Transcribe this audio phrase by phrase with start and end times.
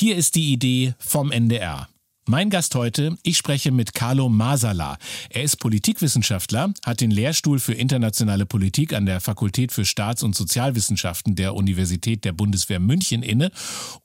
[0.00, 1.88] Hier ist die Idee vom NDR.
[2.24, 4.96] Mein Gast heute, ich spreche mit Carlo Masala.
[5.28, 10.36] Er ist Politikwissenschaftler, hat den Lehrstuhl für internationale Politik an der Fakultät für Staats- und
[10.36, 13.50] Sozialwissenschaften der Universität der Bundeswehr München inne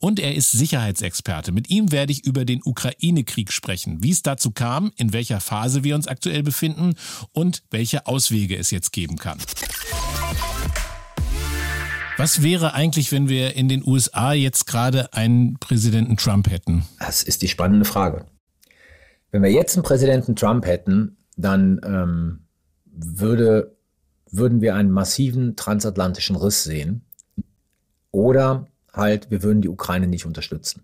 [0.00, 1.52] und er ist Sicherheitsexperte.
[1.52, 5.84] Mit ihm werde ich über den Ukraine-Krieg sprechen, wie es dazu kam, in welcher Phase
[5.84, 6.96] wir uns aktuell befinden
[7.30, 9.38] und welche Auswege es jetzt geben kann.
[12.16, 16.84] Was wäre eigentlich, wenn wir in den USA jetzt gerade einen Präsidenten Trump hätten?
[17.00, 18.26] Das ist die spannende Frage.
[19.32, 22.46] Wenn wir jetzt einen Präsidenten Trump hätten, dann ähm,
[22.86, 23.76] würde,
[24.30, 27.02] würden wir einen massiven transatlantischen Riss sehen.
[28.12, 30.82] Oder halt, wir würden die Ukraine nicht unterstützen.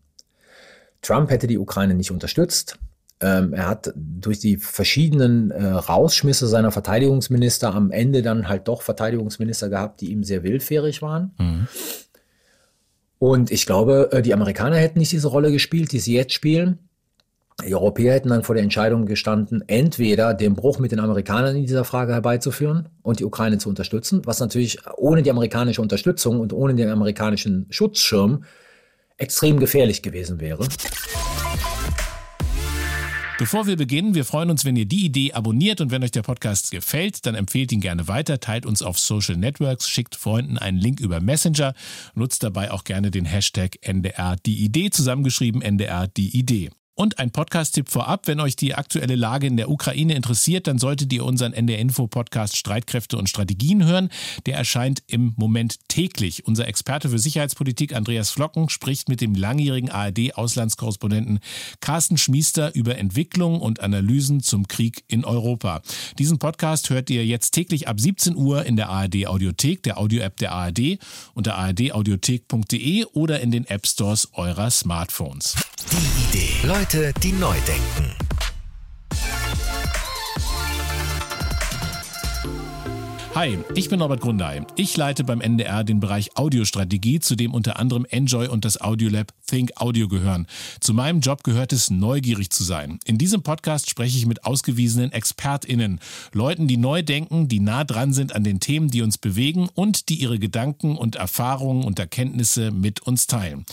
[1.01, 2.77] Trump hätte die Ukraine nicht unterstützt.
[3.21, 8.83] Ähm, er hat durch die verschiedenen äh, Rausschmisse seiner Verteidigungsminister am Ende dann halt doch
[8.83, 11.33] Verteidigungsminister gehabt, die ihm sehr willfährig waren.
[11.39, 11.69] Mhm.
[13.19, 16.79] Und ich glaube, äh, die Amerikaner hätten nicht diese Rolle gespielt, die sie jetzt spielen.
[17.67, 21.67] Die Europäer hätten dann vor der Entscheidung gestanden, entweder den Bruch mit den Amerikanern in
[21.67, 26.55] dieser Frage herbeizuführen und die Ukraine zu unterstützen, was natürlich ohne die amerikanische Unterstützung und
[26.55, 28.45] ohne den amerikanischen Schutzschirm
[29.19, 30.67] extrem gefährlich gewesen wäre.
[33.41, 36.21] Bevor wir beginnen, wir freuen uns, wenn ihr die Idee abonniert und wenn euch der
[36.21, 40.77] Podcast gefällt, dann empfehlt ihn gerne weiter, teilt uns auf Social Networks, schickt Freunden einen
[40.77, 41.73] Link über Messenger,
[42.15, 46.69] nutzt dabei auch gerne den Hashtag NDR die Idee, zusammengeschrieben NDR die Idee.
[47.01, 51.11] Und ein Podcast-Tipp vorab, wenn euch die aktuelle Lage in der Ukraine interessiert, dann solltet
[51.15, 54.11] ihr unseren NDR Info Podcast Streitkräfte und Strategien hören.
[54.45, 56.45] Der erscheint im Moment täglich.
[56.45, 61.39] Unser Experte für Sicherheitspolitik Andreas Flocken spricht mit dem langjährigen ARD-Auslandskorrespondenten
[61.81, 65.81] Carsten Schmiester über Entwicklungen und Analysen zum Krieg in Europa.
[66.19, 70.37] Diesen Podcast hört ihr jetzt täglich ab 17 Uhr in der ARD Audiothek, der Audio-App
[70.37, 70.99] der ARD,
[71.33, 75.57] unter ardaudiothek.de oder in den App Stores eurer Smartphones.
[75.89, 76.67] Die Idee.
[76.67, 78.15] Leute, die neu denken.
[83.35, 84.67] Hi, ich bin Norbert Grundei.
[84.77, 89.33] Ich leite beim NDR den Bereich Audiostrategie, zu dem unter anderem Enjoy und das Audiolab
[89.51, 90.47] Think Audio gehören.
[90.79, 93.01] Zu meinem Job gehört es, neugierig zu sein.
[93.05, 95.99] In diesem Podcast spreche ich mit ausgewiesenen ExpertInnen,
[96.33, 100.09] Leuten, die neu denken, die nah dran sind an den Themen, die uns bewegen und
[100.09, 103.65] die ihre Gedanken und Erfahrungen und Erkenntnisse mit uns teilen.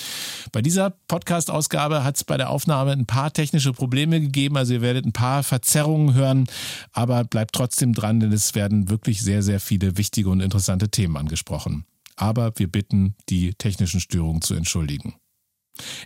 [0.51, 4.81] Bei dieser Podcast-Ausgabe hat es bei der Aufnahme ein paar technische Probleme gegeben, also ihr
[4.81, 6.47] werdet ein paar Verzerrungen hören,
[6.91, 11.17] aber bleibt trotzdem dran, denn es werden wirklich sehr, sehr viele wichtige und interessante Themen
[11.17, 11.85] angesprochen.
[12.15, 15.13] Aber wir bitten, die technischen Störungen zu entschuldigen.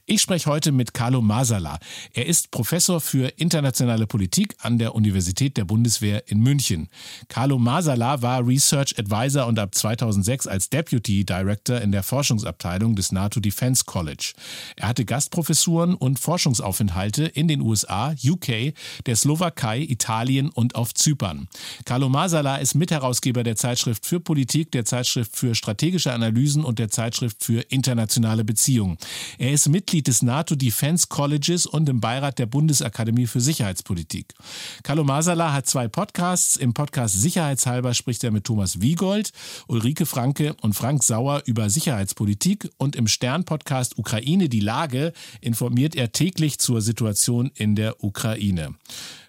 [0.06, 1.80] Ich spreche heute mit Carlo Masala.
[2.14, 6.90] Er ist Professor für internationale Politik an der Universität der Bundeswehr in München.
[7.28, 13.12] Carlo Masala war Research Advisor und ab 2006 als Deputy Director in der Forschungsabteilung des
[13.12, 14.34] NATO Defense College.
[14.76, 18.74] Er hatte Gastprofessuren und Forschungsaufenthalte in den USA, UK,
[19.06, 21.48] der Slowakei, Italien und auf Zypern.
[21.86, 26.90] Carlo Masala ist Mitherausgeber der Zeitschrift für Politik, der Zeitschrift für strategische Analysen und der
[26.90, 28.98] Zeitschrift für internationale Beziehungen.
[29.38, 34.34] Er ist ist Mitglied des NATO Defense Colleges und im Beirat der Bundesakademie für Sicherheitspolitik.
[34.82, 36.56] Carlo Masala hat zwei Podcasts.
[36.56, 39.32] Im Podcast Sicherheitshalber spricht er mit Thomas Wiegold,
[39.68, 46.12] Ulrike Franke und Frank Sauer über Sicherheitspolitik und im Stern-Podcast Ukraine die Lage informiert er
[46.12, 48.74] täglich zur Situation in der Ukraine.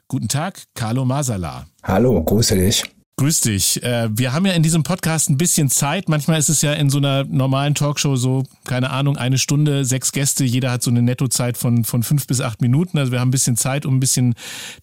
[0.08, 1.66] Guten Tag, Carlo Masala.
[1.82, 2.84] Hallo, grüße dich.
[3.16, 3.82] Grüß dich.
[3.82, 6.08] Äh, wir haben ja in diesem Podcast ein bisschen Zeit.
[6.08, 10.12] Manchmal ist es ja in so einer normalen Talkshow so, keine Ahnung, eine Stunde, sechs
[10.12, 10.44] Gäste.
[10.44, 12.98] Jeder hat so eine Nettozeit von, von fünf bis acht Minuten.
[12.98, 14.34] Also wir haben ein bisschen Zeit, um ein bisschen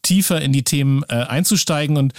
[0.04, 1.98] tiefer in die Themen äh, einzusteigen.
[1.98, 2.14] Und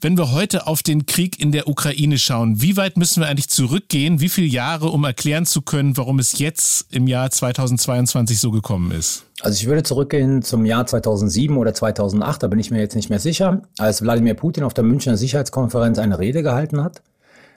[0.00, 3.50] wenn wir heute auf den Krieg in der Ukraine schauen, wie weit müssen wir eigentlich
[3.50, 4.20] zurückgehen?
[4.20, 8.90] Wie viele Jahre, um erklären zu können, warum es jetzt im Jahr 2022 so gekommen
[8.90, 9.26] ist?
[9.42, 13.10] Also ich würde zurückgehen zum Jahr 2007 oder 2008, da bin ich mir jetzt nicht
[13.10, 17.02] mehr sicher, als Wladimir Putin auf der Münchner Sicherheitskonferenz eine Rede gehalten hat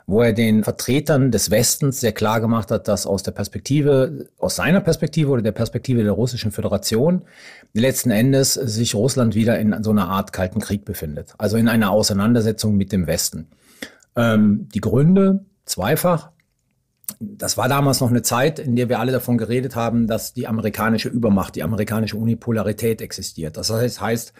[0.07, 4.55] wo er den Vertretern des Westens sehr klar gemacht hat, dass aus der Perspektive, aus
[4.55, 7.23] seiner Perspektive oder der Perspektive der Russischen Föderation
[7.73, 11.33] letzten Endes sich Russland wieder in so einer Art Kalten Krieg befindet.
[11.37, 13.47] Also in einer Auseinandersetzung mit dem Westen.
[14.15, 16.29] Ähm, die Gründe zweifach.
[17.19, 20.47] Das war damals noch eine Zeit, in der wir alle davon geredet haben, dass die
[20.47, 23.57] amerikanische Übermacht, die amerikanische Unipolarität existiert.
[23.57, 24.33] Das heißt,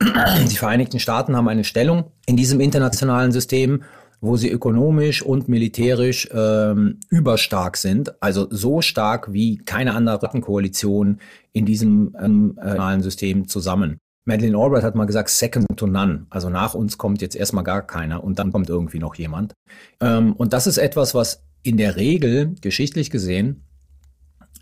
[0.02, 3.82] die Vereinigten Staaten haben eine Stellung in diesem internationalen System
[4.24, 11.18] wo sie ökonomisch und militärisch ähm, überstark sind, also so stark wie keine andere Koalition
[11.52, 13.98] in diesem ähm, äh, System zusammen.
[14.26, 16.26] Madeleine Albright hat mal gesagt, second to none.
[16.30, 19.52] Also nach uns kommt jetzt erstmal gar keiner und dann kommt irgendwie noch jemand.
[20.00, 23.64] Ähm, und das ist etwas, was in der Regel, geschichtlich gesehen,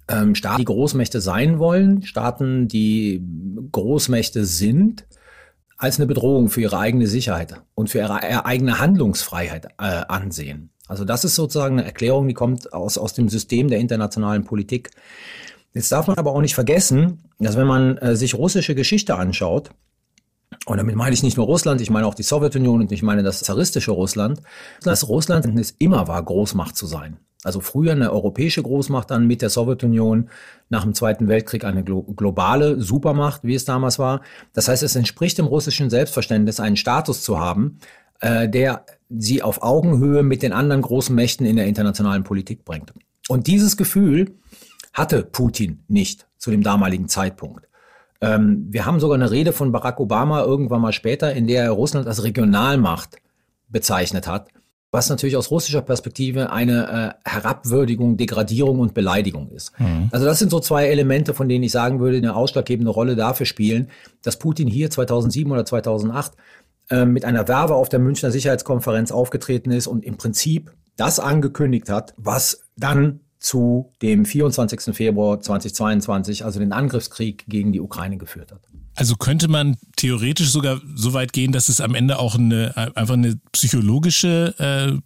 [0.08, 3.22] ähm, Staaten, die Großmächte sein wollen, Staaten, die
[3.72, 5.06] Großmächte sind,
[5.76, 10.70] als eine Bedrohung für ihre eigene Sicherheit und für ihre eigene Handlungsfreiheit äh, ansehen.
[10.86, 14.90] Also das ist sozusagen eine Erklärung, die kommt aus, aus dem System der internationalen Politik.
[15.74, 19.70] Jetzt darf man aber auch nicht vergessen, dass wenn man äh, sich russische Geschichte anschaut,
[20.66, 23.22] und damit meine ich nicht nur Russland, ich meine auch die Sowjetunion und ich meine
[23.22, 24.40] das zaristische Russland,
[24.82, 27.16] dass Russland es immer war, Großmacht zu sein.
[27.44, 30.30] Also früher eine europäische Großmacht, dann mit der Sowjetunion
[30.68, 34.20] nach dem Zweiten Weltkrieg eine glo globale Supermacht, wie es damals war.
[34.52, 37.80] Das heißt, es entspricht dem russischen Selbstverständnis, einen Status zu haben,
[38.20, 42.92] äh, der sie auf Augenhöhe mit den anderen großen Mächten in der internationalen Politik bringt.
[43.28, 44.36] Und dieses Gefühl
[44.92, 47.66] hatte Putin nicht zu dem damaligen Zeitpunkt.
[48.22, 51.70] Ähm, wir haben sogar eine Rede von Barack Obama irgendwann mal später, in der er
[51.72, 53.16] Russland als Regionalmacht
[53.68, 54.48] bezeichnet hat,
[54.92, 59.78] was natürlich aus russischer Perspektive eine äh, Herabwürdigung, Degradierung und Beleidigung ist.
[59.80, 60.08] Mhm.
[60.12, 63.46] Also das sind so zwei Elemente, von denen ich sagen würde, eine ausschlaggebende Rolle dafür
[63.46, 63.88] spielen,
[64.22, 66.32] dass Putin hier 2007 oder 2008
[66.90, 71.88] äh, mit einer Werbe auf der Münchner Sicherheitskonferenz aufgetreten ist und im Prinzip das angekündigt
[71.88, 74.94] hat, was dann zu dem 24.
[74.94, 78.60] Februar 2022, also den Angriffskrieg gegen die Ukraine geführt hat.
[78.94, 83.14] Also könnte man theoretisch sogar so weit gehen, dass es am Ende auch eine, einfach
[83.14, 84.98] eine psychologische äh,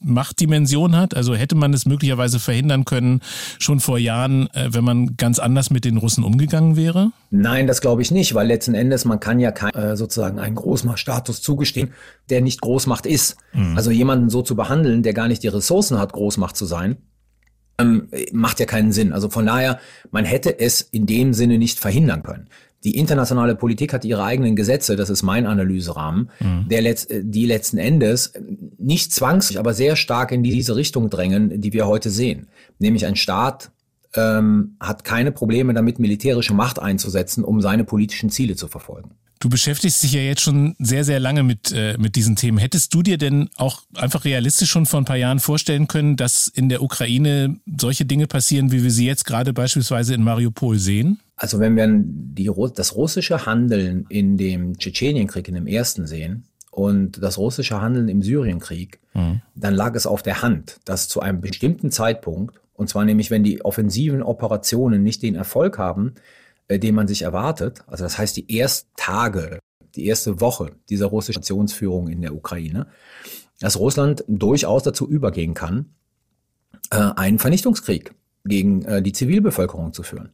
[0.00, 1.14] Machtdimension hat?
[1.14, 3.20] Also hätte man es möglicherweise verhindern können,
[3.58, 7.12] schon vor Jahren, äh, wenn man ganz anders mit den Russen umgegangen wäre?
[7.30, 10.56] Nein, das glaube ich nicht, weil letzten Endes man kann ja kein, äh, sozusagen einen
[10.56, 11.90] Großmachtstatus zugestehen,
[12.30, 13.36] der nicht Großmacht ist.
[13.52, 13.76] Mhm.
[13.76, 16.96] Also jemanden so zu behandeln, der gar nicht die Ressourcen hat, Großmacht zu sein,
[17.78, 19.12] ähm, macht ja keinen Sinn.
[19.12, 19.78] Also von daher,
[20.10, 22.48] man hätte es in dem Sinne nicht verhindern können.
[22.84, 26.68] Die internationale Politik hat ihre eigenen Gesetze, das ist mein Analyserahmen, mhm.
[26.68, 28.34] der letzt, die letzten Endes
[28.78, 32.48] nicht zwangsläufig, aber sehr stark in diese Richtung drängen, die wir heute sehen.
[32.78, 33.70] Nämlich ein Staat
[34.14, 39.12] ähm, hat keine Probleme damit, militärische Macht einzusetzen, um seine politischen Ziele zu verfolgen.
[39.40, 42.58] Du beschäftigst dich ja jetzt schon sehr, sehr lange mit, äh, mit diesen Themen.
[42.58, 46.48] Hättest du dir denn auch einfach realistisch schon vor ein paar Jahren vorstellen können, dass
[46.48, 51.20] in der Ukraine solche Dinge passieren, wie wir sie jetzt gerade beispielsweise in Mariupol sehen?
[51.36, 56.44] Also wenn wir die, das russische Handeln in dem Tschetschenienkrieg, in dem ersten sehen,
[56.74, 59.42] und das russische Handeln im Syrienkrieg, mhm.
[59.54, 63.44] dann lag es auf der Hand, dass zu einem bestimmten Zeitpunkt, und zwar nämlich, wenn
[63.44, 66.14] die offensiven Operationen nicht den Erfolg haben,
[66.68, 67.84] äh, den man sich erwartet.
[67.86, 69.58] Also das heißt, die ersten Tage,
[69.94, 72.86] die erste Woche dieser russischen Stationsführung in der Ukraine,
[73.60, 75.94] dass Russland durchaus dazu übergehen kann,
[76.90, 78.14] äh, einen Vernichtungskrieg
[78.44, 80.32] gegen äh, die Zivilbevölkerung zu führen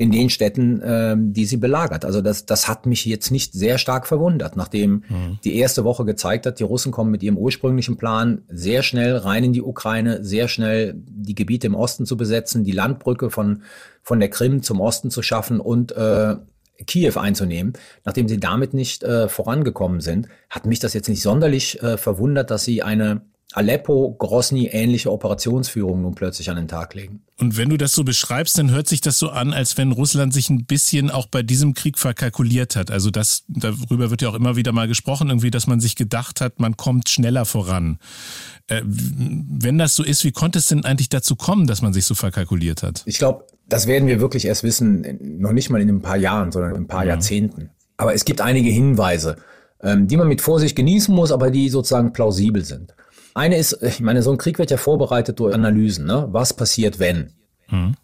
[0.00, 2.04] in den Städten, ähm, die sie belagert.
[2.04, 5.40] Also das, das hat mich jetzt nicht sehr stark verwundert, nachdem mhm.
[5.42, 9.42] die erste Woche gezeigt hat, die Russen kommen mit ihrem ursprünglichen Plan sehr schnell rein
[9.42, 13.62] in die Ukraine, sehr schnell die Gebiete im Osten zu besetzen, die Landbrücke von,
[14.04, 16.36] von der Krim zum Osten zu schaffen und äh,
[16.86, 17.72] Kiew einzunehmen.
[18.04, 22.52] Nachdem sie damit nicht äh, vorangekommen sind, hat mich das jetzt nicht sonderlich äh, verwundert,
[22.52, 23.22] dass sie eine
[23.54, 27.22] Aleppo, Grosny ähnliche Operationsführung nun plötzlich an den Tag legen.
[27.38, 30.34] Und wenn du das so beschreibst, dann hört sich das so an, als wenn Russland
[30.34, 32.90] sich ein bisschen auch bei diesem Krieg verkalkuliert hat.
[32.90, 36.42] Also das, darüber wird ja auch immer wieder mal gesprochen, irgendwie, dass man sich gedacht
[36.42, 37.98] hat, man kommt schneller voran.
[38.66, 42.04] Äh, wenn das so ist, wie konnte es denn eigentlich dazu kommen, dass man sich
[42.04, 43.02] so verkalkuliert hat?
[43.06, 46.52] Ich glaube, das werden wir wirklich erst wissen, noch nicht mal in ein paar Jahren,
[46.52, 47.10] sondern in ein paar ja.
[47.14, 47.70] Jahrzehnten.
[47.96, 49.36] Aber es gibt einige Hinweise,
[49.82, 52.94] ähm, die man mit Vorsicht genießen muss, aber die sozusagen plausibel sind.
[53.38, 56.06] Eine ist, ich meine, so ein Krieg wird ja vorbereitet durch Analysen.
[56.06, 56.26] Ne?
[56.32, 57.32] Was passiert, wenn?
[57.70, 57.94] Mhm.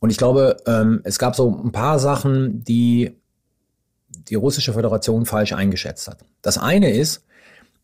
[0.00, 3.16] Und ich glaube, ähm, es gab so ein paar Sachen, die
[4.28, 6.24] die russische Föderation falsch eingeschätzt hat.
[6.42, 7.24] Das eine ist,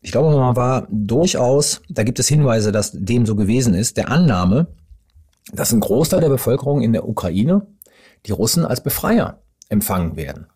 [0.01, 4.09] ich glaube, man war durchaus, da gibt es Hinweise, dass dem so gewesen ist, der
[4.09, 4.67] Annahme,
[5.53, 7.67] dass ein Großteil der Bevölkerung in der Ukraine
[8.25, 10.47] die Russen als Befreier empfangen werden.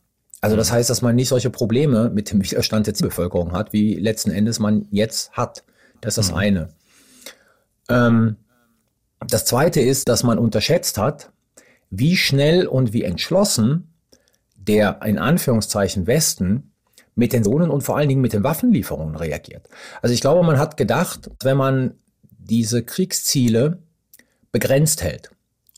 [0.41, 3.95] Also das heißt, dass man nicht solche Probleme mit dem Widerstand der Bevölkerung hat, wie
[3.95, 5.63] letzten Endes man jetzt hat.
[6.03, 6.37] Das ist das mhm.
[6.37, 6.69] eine.
[7.89, 8.35] Ähm,
[9.25, 11.31] das zweite ist, dass man unterschätzt hat,
[11.89, 13.89] wie schnell und wie entschlossen
[14.55, 16.71] der in Anführungszeichen Westen
[17.15, 19.67] mit den Sohnen und vor allen Dingen mit den Waffenlieferungen reagiert.
[20.01, 21.95] Also ich glaube, man hat gedacht, wenn man
[22.37, 23.79] diese Kriegsziele
[24.51, 25.31] begrenzt hält,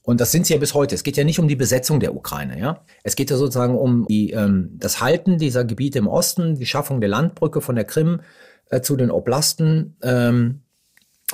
[0.03, 0.93] und das sind sie ja bis heute.
[0.93, 2.85] Es geht ja nicht um die Besetzung der Ukraine, ja.
[3.01, 7.01] Es geht ja sozusagen um die, ähm, das Halten dieser Gebiete im Osten, die Schaffung
[7.01, 8.21] der Landbrücke von der Krim
[8.69, 10.61] äh, zu den Oblasten ähm,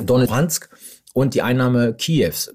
[0.02, 0.70] Donetsk
[1.14, 2.52] und die Einnahme Kiews.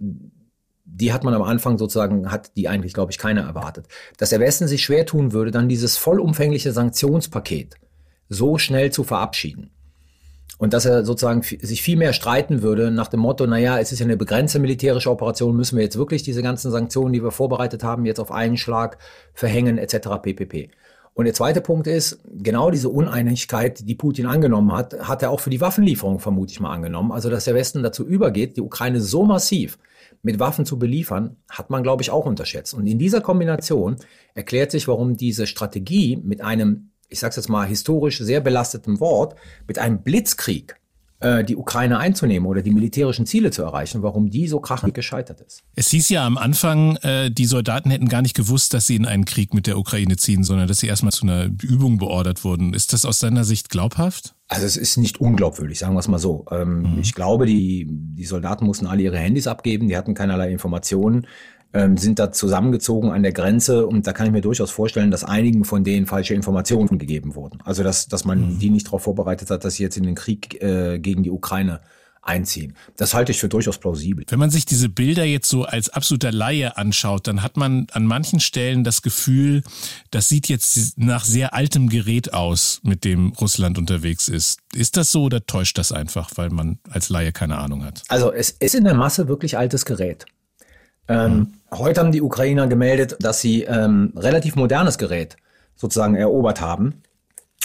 [0.85, 3.87] Die hat man am Anfang sozusagen, hat die eigentlich, glaube ich, keiner erwartet.
[4.17, 7.75] Dass der Westen sich schwer tun würde, dann dieses vollumfängliche Sanktionspaket
[8.29, 9.71] so schnell zu verabschieden.
[10.59, 13.99] und dass er sozusagen sich viel mehr streiten würde nach dem Motto, naja, es ist
[13.99, 17.85] ja eine begrenzte militärische Operation, müssen wir jetzt wirklich diese ganzen Sanktionen, die wir vorbereitet
[17.85, 18.97] haben, jetzt auf einen Schlag
[19.35, 20.09] verhängen etc.
[20.23, 20.71] ppp.
[21.17, 25.41] Und der zweite Punkt ist, genau diese Uneinigkeit, die Putin angenommen hat, hat er auch
[25.41, 27.11] für die Waffenlieferung vermute ich mal angenommen.
[27.11, 29.79] Also, dass der Westen dazu übergeht, die Ukraine so massiv
[30.21, 32.75] mit Waffen zu beliefern, hat man, glaube ich, auch unterschätzt.
[32.75, 33.97] Und in dieser Kombination
[34.35, 39.01] erklärt sich, warum diese Strategie mit einem, ich sage es jetzt mal historisch sehr belasteten
[39.01, 40.77] Wort, mit einem Blitzkrieg
[41.19, 45.63] die Ukraine einzunehmen oder die militärischen Ziele zu erreichen, warum die so krachend gescheitert ist.
[45.75, 49.07] Es hieß ja am Anfang, äh, die Soldaten hätten gar nicht gewusst, dass sie in
[49.07, 52.75] einen Krieg mit der Ukraine ziehen, sondern dass sie erstmal zu einer Übung beordert wurden.
[52.75, 54.35] Ist das aus deiner Sicht glaubhaft?
[54.49, 56.45] Also es ist nicht unglaubwürdig, sagen wir es mal so.
[56.51, 56.99] Ähm, mhm.
[57.01, 61.27] Ich glaube, die, die Soldaten mussten alle ihre Handys abgeben, die hatten keinerlei Informationen
[61.73, 65.25] ähm, sind da zusammengezogen an der Grenze und da kann ich mir durchaus vorstellen, dass
[65.25, 67.59] einigen von denen falsche Informationen gegeben wurden.
[67.65, 68.59] Also dass, dass man mhm.
[68.59, 71.81] die nicht darauf vorbereitet hat, dass sie jetzt in den Krieg äh, gegen die Ukraine
[72.27, 72.75] einziehen.
[72.97, 74.25] Das halte ich für durchaus plausibel.
[74.29, 78.05] Wenn man sich diese Bilder jetzt so als absoluter Laie anschaut, dann hat man an
[78.05, 79.63] manchen Stellen das Gefühl,
[80.11, 84.61] das sieht jetzt nach sehr altem Gerät aus, mit dem Russland unterwegs ist.
[84.75, 88.03] Ist das so oder täuscht das einfach, weil man als Laie keine Ahnung hat?
[88.09, 90.27] Also es ist in der Masse wirklich altes Gerät.
[91.09, 91.53] Ähm, mhm.
[91.73, 95.37] Heute haben die Ukrainer gemeldet, dass sie ähm, relativ modernes Gerät
[95.75, 97.03] sozusagen erobert haben,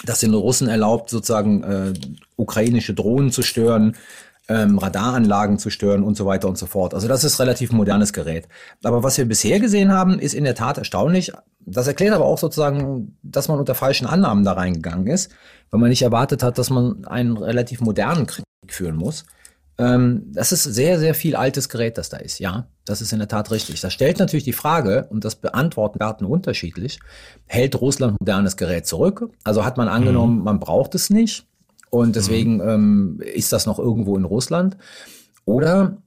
[0.05, 1.93] das den Russen erlaubt, sozusagen äh,
[2.35, 3.95] ukrainische Drohnen zu stören,
[4.49, 6.93] ähm, Radaranlagen zu stören und so weiter und so fort.
[6.93, 8.47] Also das ist relativ modernes Gerät.
[8.83, 11.31] Aber was wir bisher gesehen haben, ist in der Tat erstaunlich.
[11.59, 15.31] Das erklärt aber auch sozusagen, dass man unter falschen Annahmen da reingegangen ist,
[15.69, 19.25] weil man nicht erwartet hat, dass man einen relativ modernen Krieg führen muss.
[19.77, 22.39] Ähm, das ist sehr, sehr viel altes Gerät, das da ist.
[22.39, 23.81] Ja, das ist in der Tat richtig.
[23.81, 26.99] Das stellt natürlich die Frage, und das beantworten Daten unterschiedlich,
[27.47, 29.29] hält Russland modernes Gerät zurück?
[29.43, 30.43] Also hat man angenommen, mhm.
[30.43, 31.45] man braucht es nicht
[31.89, 32.69] und deswegen mhm.
[32.69, 34.77] ähm, ist das noch irgendwo in Russland?
[35.45, 35.97] Oder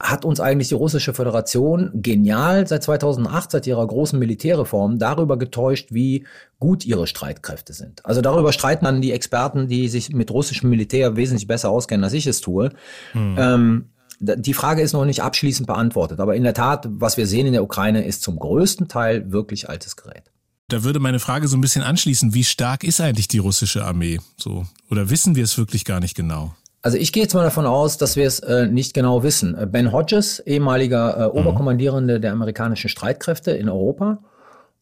[0.00, 5.92] hat uns eigentlich die russische Föderation genial seit 2008, seit ihrer großen Militärreform, darüber getäuscht,
[5.92, 6.26] wie
[6.58, 8.04] gut ihre Streitkräfte sind.
[8.06, 12.14] Also darüber streiten dann die Experten, die sich mit russischem Militär wesentlich besser auskennen, als
[12.14, 12.70] ich es tue.
[13.12, 13.36] Hm.
[13.38, 13.84] Ähm,
[14.20, 16.20] die Frage ist noch nicht abschließend beantwortet.
[16.20, 19.68] Aber in der Tat, was wir sehen in der Ukraine, ist zum größten Teil wirklich
[19.68, 20.30] altes Gerät.
[20.68, 22.32] Da würde meine Frage so ein bisschen anschließen.
[22.34, 24.20] Wie stark ist eigentlich die russische Armee?
[24.36, 26.54] So, oder wissen wir es wirklich gar nicht genau?
[26.82, 29.54] Also ich gehe jetzt mal davon aus, dass wir es äh, nicht genau wissen.
[29.54, 31.40] Äh, ben Hodges, ehemaliger äh, mhm.
[31.40, 34.22] Oberkommandierende der amerikanischen Streitkräfte in Europa,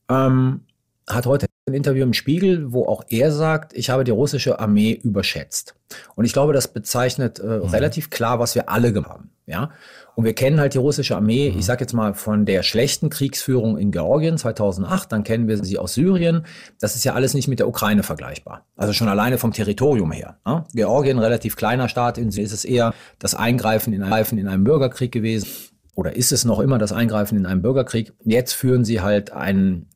[0.09, 0.61] ähm,
[1.09, 4.93] hat heute ein Interview im Spiegel, wo auch er sagt, ich habe die russische Armee
[4.93, 5.75] überschätzt.
[6.15, 7.63] Und ich glaube, das bezeichnet äh, mhm.
[7.65, 9.31] relativ klar, was wir alle gemacht haben.
[9.47, 9.71] Ja?
[10.15, 11.59] Und wir kennen halt die russische Armee, mhm.
[11.59, 15.79] ich sage jetzt mal von der schlechten Kriegsführung in Georgien 2008, dann kennen wir sie
[15.79, 16.45] aus Syrien.
[16.81, 18.67] Das ist ja alles nicht mit der Ukraine vergleichbar.
[18.77, 20.39] Also schon alleine vom Territorium her.
[20.45, 20.65] Ne?
[20.75, 25.49] Georgien, relativ kleiner Staat, ist es eher das Eingreifen in, in einem Bürgerkrieg gewesen.
[25.95, 28.13] Oder ist es noch immer das Eingreifen in einem Bürgerkrieg?
[28.25, 29.87] Jetzt führen sie halt einen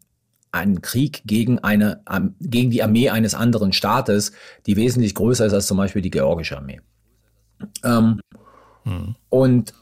[0.53, 2.03] einen Krieg gegen eine,
[2.41, 4.33] gegen die Armee eines anderen Staates,
[4.67, 6.81] die wesentlich größer ist als zum Beispiel die georgische Armee.
[7.83, 8.21] Ähm,
[8.85, 9.17] hm.
[9.31, 9.73] Und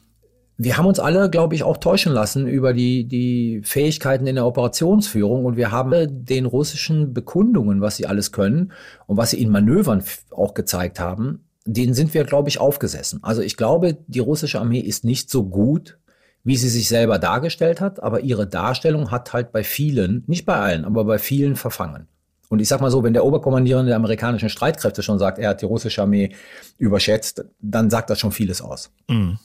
[0.62, 4.47] wir haben uns alle, glaube ich, auch täuschen lassen über die, die Fähigkeiten in der
[4.47, 8.73] Operationsführung und wir haben den russischen Bekundungen, was sie alles können
[9.07, 13.21] und was sie in Manövern auch gezeigt haben, denen sind wir, glaube ich, aufgesessen.
[13.23, 15.99] Also ich glaube, die russische Armee ist nicht so gut,
[16.45, 20.57] wie sie sich selber dargestellt hat, aber ihre Darstellung hat halt bei vielen, nicht bei
[20.57, 22.09] allen, aber bei vielen verfangen.
[22.49, 25.63] Und ich sag mal so, wenn der Oberkommandierende der amerikanischen Streitkräfte schon sagt, er hat
[25.63, 26.35] die russische Armee
[26.79, 28.91] überschätzt, dann sagt das schon vieles aus.
[29.09, 29.39] Mhm.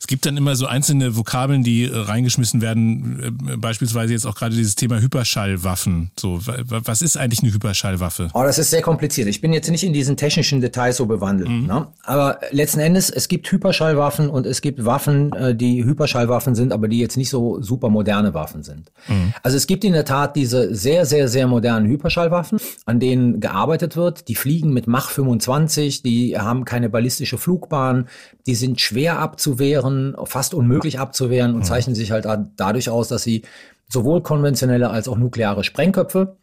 [0.00, 4.36] Es gibt dann immer so einzelne Vokabeln, die äh, reingeschmissen werden, äh, beispielsweise jetzt auch
[4.36, 6.12] gerade dieses Thema Hyperschallwaffen.
[6.18, 8.28] So, was ist eigentlich eine Hyperschallwaffe?
[8.32, 9.26] Oh, das ist sehr kompliziert.
[9.26, 11.50] Ich bin jetzt nicht in diesen technischen Details so bewandelt.
[11.50, 11.66] Mhm.
[11.66, 11.88] Ne?
[12.04, 16.86] Aber letzten Endes, es gibt Hyperschallwaffen und es gibt Waffen, äh, die Hyperschallwaffen sind, aber
[16.86, 18.92] die jetzt nicht so super moderne Waffen sind.
[19.08, 19.34] Mhm.
[19.42, 23.96] Also es gibt in der Tat diese sehr, sehr, sehr modernen Hyperschallwaffen, an denen gearbeitet
[23.96, 24.28] wird.
[24.28, 28.06] Die fliegen mit Mach 25, die haben keine ballistische Flugbahn,
[28.46, 29.87] die sind schwer abzuwehren,
[30.24, 31.64] fast unmöglich abzuwehren und mhm.
[31.64, 32.26] zeichnen sich halt
[32.56, 33.42] dadurch aus, dass sie
[33.88, 36.36] sowohl konventionelle als auch nukleare Sprengköpfe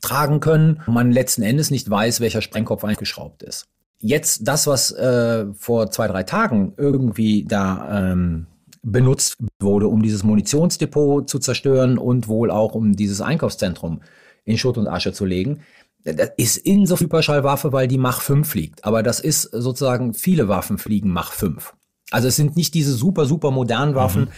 [0.00, 0.82] tragen können.
[0.86, 3.66] Man letzten Endes nicht weiß, welcher Sprengkopf eingeschraubt ist.
[3.98, 8.46] Jetzt das, was äh, vor zwei, drei Tagen irgendwie da ähm,
[8.82, 14.00] benutzt wurde, um dieses Munitionsdepot zu zerstören und wohl auch um dieses Einkaufszentrum
[14.44, 15.60] in Schutt und Asche zu legen,
[16.04, 18.84] das ist insofern Hyperschallwaffe, weil die Mach 5 fliegt.
[18.84, 21.74] Aber das ist sozusagen, viele Waffen fliegen Mach 5.
[22.12, 24.28] Also es sind nicht diese super, super modernen Waffen,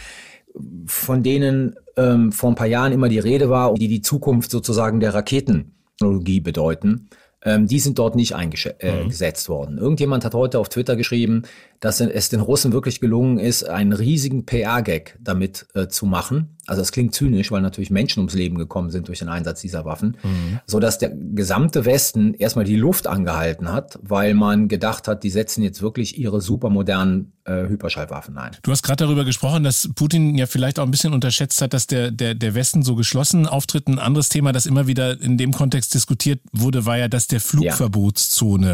[0.53, 0.87] mhm.
[0.87, 4.99] von denen ähm, vor ein paar Jahren immer die Rede war, die die Zukunft sozusagen
[4.99, 7.09] der Raketentechnologie bedeuten.
[7.43, 9.47] ähm, die sind dort nicht eingesetzt äh, mhm.
[9.47, 9.77] worden.
[9.77, 11.43] Irgendjemand hat heute auf Twitter geschrieben,
[11.85, 16.55] dass es den Russen wirklich gelungen ist, einen riesigen PR-Gag damit äh, zu machen.
[16.65, 19.85] Also das klingt zynisch, weil natürlich Menschen ums Leben gekommen sind durch den Einsatz dieser
[19.85, 20.59] Waffen, mhm.
[20.65, 25.29] so dass der gesamte Westen erstmal die Luft angehalten hat, weil man gedacht hat, die
[25.29, 28.51] setzen jetzt wirklich ihre supermodernen äh, Hyperschallwaffen ein.
[28.63, 31.85] Du hast gerade darüber gesprochen, dass Putin ja vielleicht auch ein bisschen unterschätzt hat, dass
[31.85, 33.87] der, der, der Westen so geschlossen auftritt.
[33.87, 37.39] Ein anderes Thema, das immer wieder in dem Kontext diskutiert wurde, war ja das der
[37.39, 38.67] Flugverbotszone.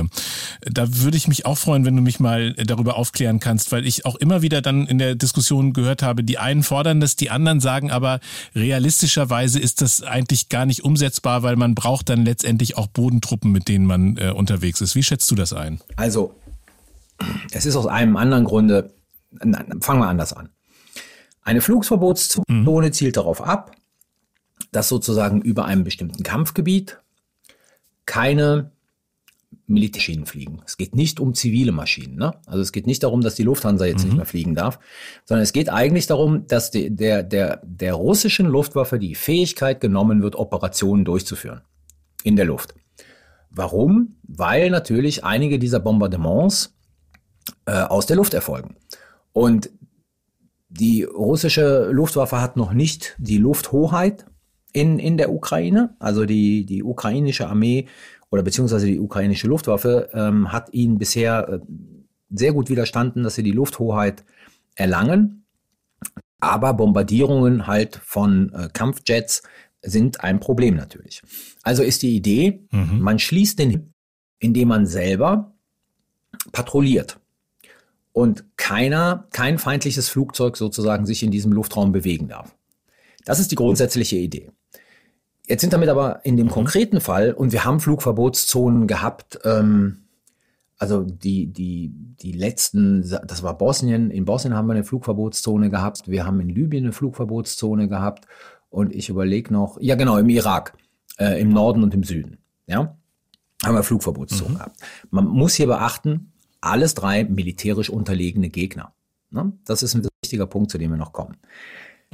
[0.63, 0.71] Ja.
[0.71, 4.05] Da würde ich mich auch freuen, wenn du mich mal darüber aufklären kannst, weil ich
[4.05, 7.60] auch immer wieder dann in der Diskussion gehört habe, die einen fordern das, die anderen
[7.60, 8.20] sagen aber,
[8.53, 13.67] realistischerweise ist das eigentlich gar nicht umsetzbar, weil man braucht dann letztendlich auch Bodentruppen, mit
[13.67, 14.93] denen man äh, unterwegs ist.
[14.93, 15.81] Wie schätzt du das ein?
[15.96, 16.36] Also,
[17.51, 18.93] es ist aus einem anderen Grunde,
[19.79, 20.50] fangen wir anders an.
[21.41, 22.93] Eine Flugverbotszone mhm.
[22.93, 23.75] zielt darauf ab,
[24.72, 27.00] dass sozusagen über einem bestimmten Kampfgebiet
[28.05, 28.72] keine
[29.71, 30.61] Militärmaschinen fliegen.
[30.65, 32.15] Es geht nicht um zivile Maschinen.
[32.15, 32.33] Ne?
[32.45, 34.09] Also es geht nicht darum, dass die Lufthansa jetzt mhm.
[34.09, 34.79] nicht mehr fliegen darf,
[35.25, 40.21] sondern es geht eigentlich darum, dass die, der, der, der russischen Luftwaffe die Fähigkeit genommen
[40.21, 41.61] wird, Operationen durchzuführen
[42.23, 42.75] in der Luft.
[43.49, 44.15] Warum?
[44.23, 46.77] Weil natürlich einige dieser Bombardements
[47.65, 48.75] äh, aus der Luft erfolgen.
[49.33, 49.69] Und
[50.69, 54.25] die russische Luftwaffe hat noch nicht die Lufthoheit
[54.71, 55.95] in, in der Ukraine.
[55.99, 57.87] Also die, die ukrainische Armee
[58.31, 61.59] oder beziehungsweise die ukrainische Luftwaffe ähm, hat ihnen bisher äh,
[62.29, 64.23] sehr gut widerstanden, dass sie die Lufthoheit
[64.75, 65.43] erlangen.
[66.39, 69.43] Aber Bombardierungen halt von äh, Kampfjets
[69.83, 71.21] sind ein Problem natürlich.
[71.61, 73.01] Also ist die Idee, mhm.
[73.01, 73.93] man schließt den,
[74.39, 75.53] indem man selber
[76.51, 77.19] patrouilliert
[78.13, 82.55] und keiner, kein feindliches Flugzeug sozusagen sich in diesem Luftraum bewegen darf.
[83.25, 84.51] Das ist die grundsätzliche Idee.
[85.51, 86.51] Jetzt sind damit aber in dem mhm.
[86.51, 89.98] konkreten Fall, und wir haben Flugverbotszonen gehabt, ähm,
[90.77, 96.08] also die, die, die letzten, das war Bosnien, in Bosnien haben wir eine Flugverbotszone gehabt,
[96.08, 98.27] wir haben in Libyen eine Flugverbotszone gehabt
[98.70, 100.74] und ich überlege noch, ja genau, im Irak,
[101.20, 102.96] äh, im Norden und im Süden, ja,
[103.61, 104.57] haben wir Flugverbotszonen mhm.
[104.57, 104.77] gehabt.
[105.09, 108.94] Man muss hier beachten, alles drei militärisch unterlegene Gegner.
[109.31, 109.51] Ne?
[109.66, 111.35] Das ist ein wichtiger Punkt, zu dem wir noch kommen.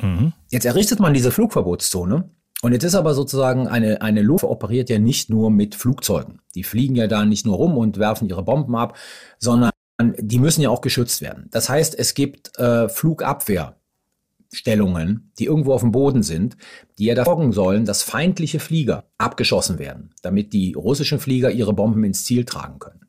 [0.02, 0.34] Mhm.
[0.50, 2.32] Jetzt errichtet man diese Flugverbotszone
[2.68, 6.42] und jetzt ist aber sozusagen eine, eine Luft operiert ja nicht nur mit Flugzeugen.
[6.54, 8.98] Die fliegen ja da nicht nur rum und werfen ihre Bomben ab,
[9.40, 9.72] sondern
[10.20, 11.48] die müssen ja auch geschützt werden.
[11.50, 16.58] Das heißt, es gibt äh, Flugabwehrstellungen, die irgendwo auf dem Boden sind,
[17.00, 21.72] die ja dafür sorgen sollen, dass feindliche Flieger abgeschossen werden, damit die russischen Flieger ihre
[21.72, 23.06] Bomben ins Ziel tragen können.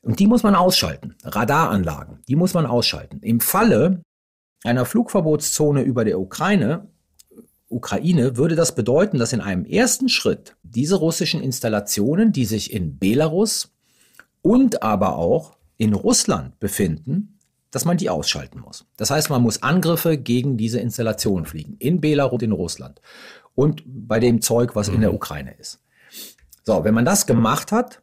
[0.00, 1.14] Und die muss man ausschalten.
[1.24, 3.20] Radaranlagen, die muss man ausschalten.
[3.20, 4.00] Im Falle
[4.64, 6.88] einer Flugverbotszone über der Ukraine
[7.68, 12.98] Ukraine würde das bedeuten, dass in einem ersten Schritt diese russischen Installationen, die sich in
[12.98, 13.72] Belarus
[14.42, 17.38] und aber auch in Russland befinden,
[17.70, 18.86] dass man die ausschalten muss.
[18.96, 23.00] Das heißt, man muss Angriffe gegen diese Installationen fliegen, in Belarus und in Russland
[23.54, 25.16] und bei dem Zeug, was in der mhm.
[25.16, 25.80] Ukraine ist.
[26.62, 28.00] So, wenn man das gemacht hat,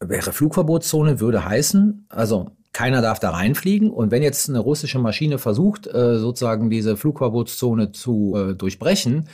[0.00, 3.90] wäre Flugverbotszone, würde heißen, also keiner darf da reinfliegen.
[3.90, 9.28] Und wenn jetzt eine russische Maschine versucht, äh, sozusagen diese Flugverbotszone zu äh, durchbrechen,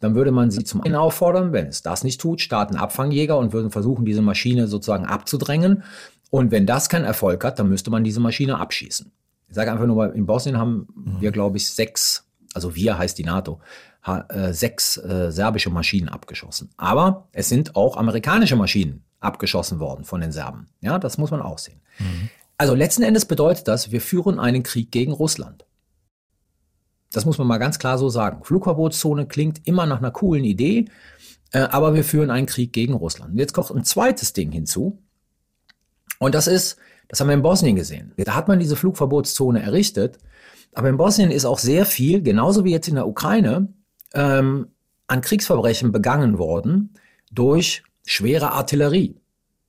[0.00, 3.52] dann würde man sie zum einen auffordern, wenn es das nicht tut, starten Abfangjäger und
[3.52, 5.84] würden versuchen, diese Maschine sozusagen abzudrängen.
[6.30, 9.12] Und wenn das keinen Erfolg hat, dann müsste man diese Maschine abschießen.
[9.48, 11.20] Ich sage einfach nur mal, in Bosnien haben mhm.
[11.20, 12.24] wir, glaube ich, sechs,
[12.54, 13.60] also wir heißt die NATO,
[14.06, 16.70] äh, sechs äh, serbische Maschinen abgeschossen.
[16.76, 20.68] Aber es sind auch amerikanische Maschinen abgeschossen worden von den Serben.
[20.80, 21.80] Ja, das muss man auch sehen.
[21.98, 22.30] Mhm.
[22.60, 25.64] Also letzten Endes bedeutet das, wir führen einen Krieg gegen Russland.
[27.10, 28.44] Das muss man mal ganz klar so sagen.
[28.44, 30.84] Flugverbotszone klingt immer nach einer coolen Idee,
[31.52, 33.38] äh, aber wir führen einen Krieg gegen Russland.
[33.38, 35.02] Jetzt kommt ein zweites Ding hinzu.
[36.18, 36.76] Und das ist,
[37.08, 38.12] das haben wir in Bosnien gesehen.
[38.18, 40.18] Da hat man diese Flugverbotszone errichtet.
[40.74, 43.72] Aber in Bosnien ist auch sehr viel, genauso wie jetzt in der Ukraine,
[44.12, 44.66] ähm,
[45.06, 46.92] an Kriegsverbrechen begangen worden
[47.32, 49.19] durch schwere Artillerie.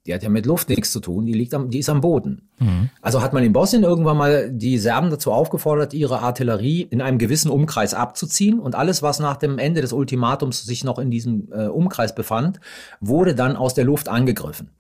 [0.08, 2.50] Die hat ja mit Luft nichts zu tun, die liegt am, die ist am Boden.
[2.58, 2.90] Mhm.
[3.02, 7.20] Also hat man in Bosnien irgendwann mal die Serben dazu aufgefordert, ihre Artillerie in einem
[7.20, 11.50] gewissen Umkreis abzuziehen und alles, was nach dem Ende des Ultimatums sich noch in diesem
[11.52, 12.60] äh, Umkreis befand,
[13.00, 14.72] wurde dann aus der Luft angegriffen.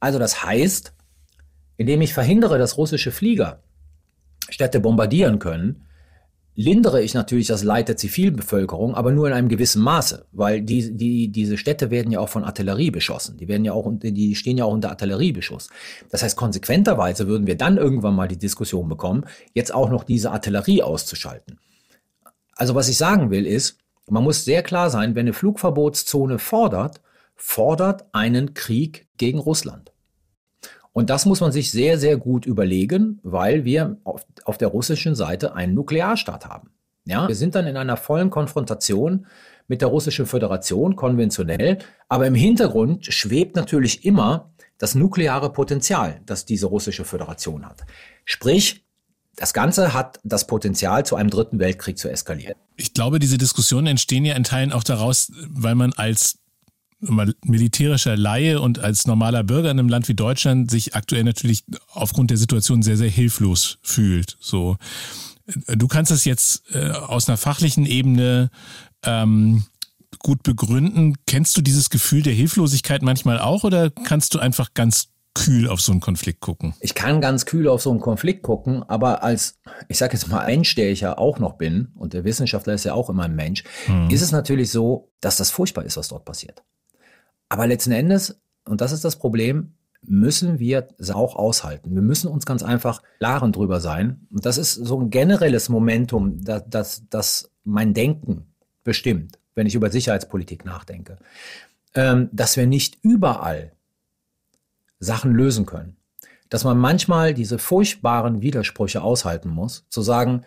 [0.00, 0.92] Also das heißt,
[1.76, 3.60] indem ich verhindere, dass russische Flieger
[4.48, 5.84] Städte bombardieren können,
[6.54, 10.94] lindere ich natürlich das Leid der Zivilbevölkerung, aber nur in einem gewissen Maße, weil die,
[10.96, 13.38] die, diese Städte werden ja auch von Artillerie beschossen.
[13.38, 15.70] Die werden ja auch, die stehen ja auch unter Artilleriebeschuss.
[16.10, 20.30] Das heißt, konsequenterweise würden wir dann irgendwann mal die Diskussion bekommen, jetzt auch noch diese
[20.30, 21.58] Artillerie auszuschalten.
[22.54, 27.00] Also was ich sagen will ist, man muss sehr klar sein, wenn eine Flugverbotszone fordert,
[27.34, 29.91] fordert einen Krieg gegen Russland.
[30.92, 35.14] Und das muss man sich sehr, sehr gut überlegen, weil wir auf, auf der russischen
[35.14, 36.70] Seite einen Nuklearstaat haben.
[37.04, 39.26] Ja, wir sind dann in einer vollen Konfrontation
[39.68, 41.78] mit der russischen Föderation, konventionell.
[42.08, 47.84] Aber im Hintergrund schwebt natürlich immer das nukleare Potenzial, das diese russische Föderation hat.
[48.24, 48.84] Sprich,
[49.36, 52.54] das Ganze hat das Potenzial, zu einem dritten Weltkrieg zu eskalieren.
[52.76, 56.41] Ich glaube, diese Diskussionen entstehen ja in Teilen auch daraus, weil man als
[57.02, 62.30] militärischer Laie und als normaler Bürger in einem Land wie Deutschland sich aktuell natürlich aufgrund
[62.30, 64.36] der Situation sehr, sehr hilflos fühlt.
[64.40, 64.76] So,
[65.66, 68.50] du kannst das jetzt äh, aus einer fachlichen Ebene
[69.04, 69.64] ähm,
[70.20, 71.16] gut begründen.
[71.26, 75.80] Kennst du dieses Gefühl der Hilflosigkeit manchmal auch oder kannst du einfach ganz kühl auf
[75.80, 76.74] so einen Konflikt gucken?
[76.80, 80.46] Ich kann ganz kühl auf so einen Konflikt gucken, aber als, ich sage jetzt mal,
[80.46, 83.34] Mensch, der ich ja auch noch bin, und der Wissenschaftler ist ja auch immer ein
[83.34, 84.10] Mensch, hm.
[84.10, 86.62] ist es natürlich so, dass das furchtbar ist, was dort passiert.
[87.52, 91.94] Aber letzten Endes, und das ist das Problem, müssen wir es auch aushalten.
[91.94, 94.26] Wir müssen uns ganz einfach klaren drüber sein.
[94.30, 98.46] Und das ist so ein generelles Momentum, das, das, das mein Denken
[98.84, 101.18] bestimmt, wenn ich über Sicherheitspolitik nachdenke,
[101.94, 103.72] ähm, dass wir nicht überall
[104.98, 105.98] Sachen lösen können.
[106.48, 110.46] Dass man manchmal diese furchtbaren Widersprüche aushalten muss, zu sagen,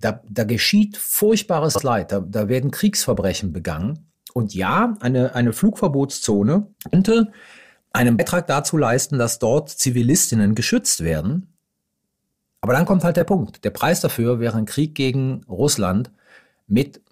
[0.00, 4.11] da, da geschieht furchtbares Leid, da, da werden Kriegsverbrechen begangen.
[4.32, 7.32] Und ja, eine, eine Flugverbotszone könnte
[7.92, 11.48] einen Beitrag dazu leisten, dass dort Zivilistinnen geschützt werden.
[12.60, 13.64] Aber dann kommt halt der Punkt.
[13.64, 16.10] Der Preis dafür wäre ein Krieg gegen Russland
[16.66, 17.02] mit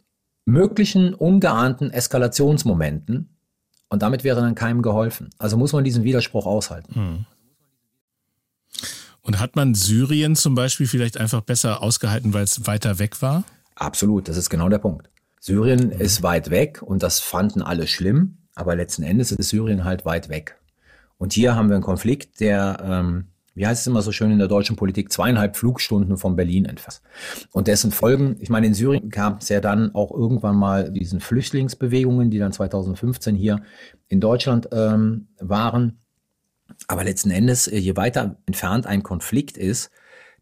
[0.46, 3.28] möglichen ungeahnten Eskalationsmomenten,
[3.90, 5.30] und damit wäre dann keinem geholfen.
[5.36, 6.94] Also muss man diesen Widerspruch aushalten.
[6.94, 7.26] Hm.
[9.22, 13.44] Und hat man Syrien zum Beispiel vielleicht einfach besser ausgehalten, weil es weiter weg war?
[13.74, 15.09] Absolut, das ist genau der Punkt.
[15.40, 20.04] Syrien ist weit weg und das fanden alle schlimm, aber letzten Endes ist Syrien halt
[20.04, 20.56] weit weg.
[21.18, 23.24] Und hier haben wir einen Konflikt, der ähm,
[23.54, 27.02] wie heißt es immer so schön in der deutschen Politik, zweieinhalb Flugstunden von Berlin entfernt.
[27.52, 31.20] Und dessen Folgen, ich meine, in Syrien kam es ja dann auch irgendwann mal diesen
[31.20, 33.62] Flüchtlingsbewegungen, die dann 2015 hier
[34.08, 35.98] in Deutschland ähm, waren.
[36.86, 39.90] Aber letzten Endes, äh, je weiter entfernt ein Konflikt ist,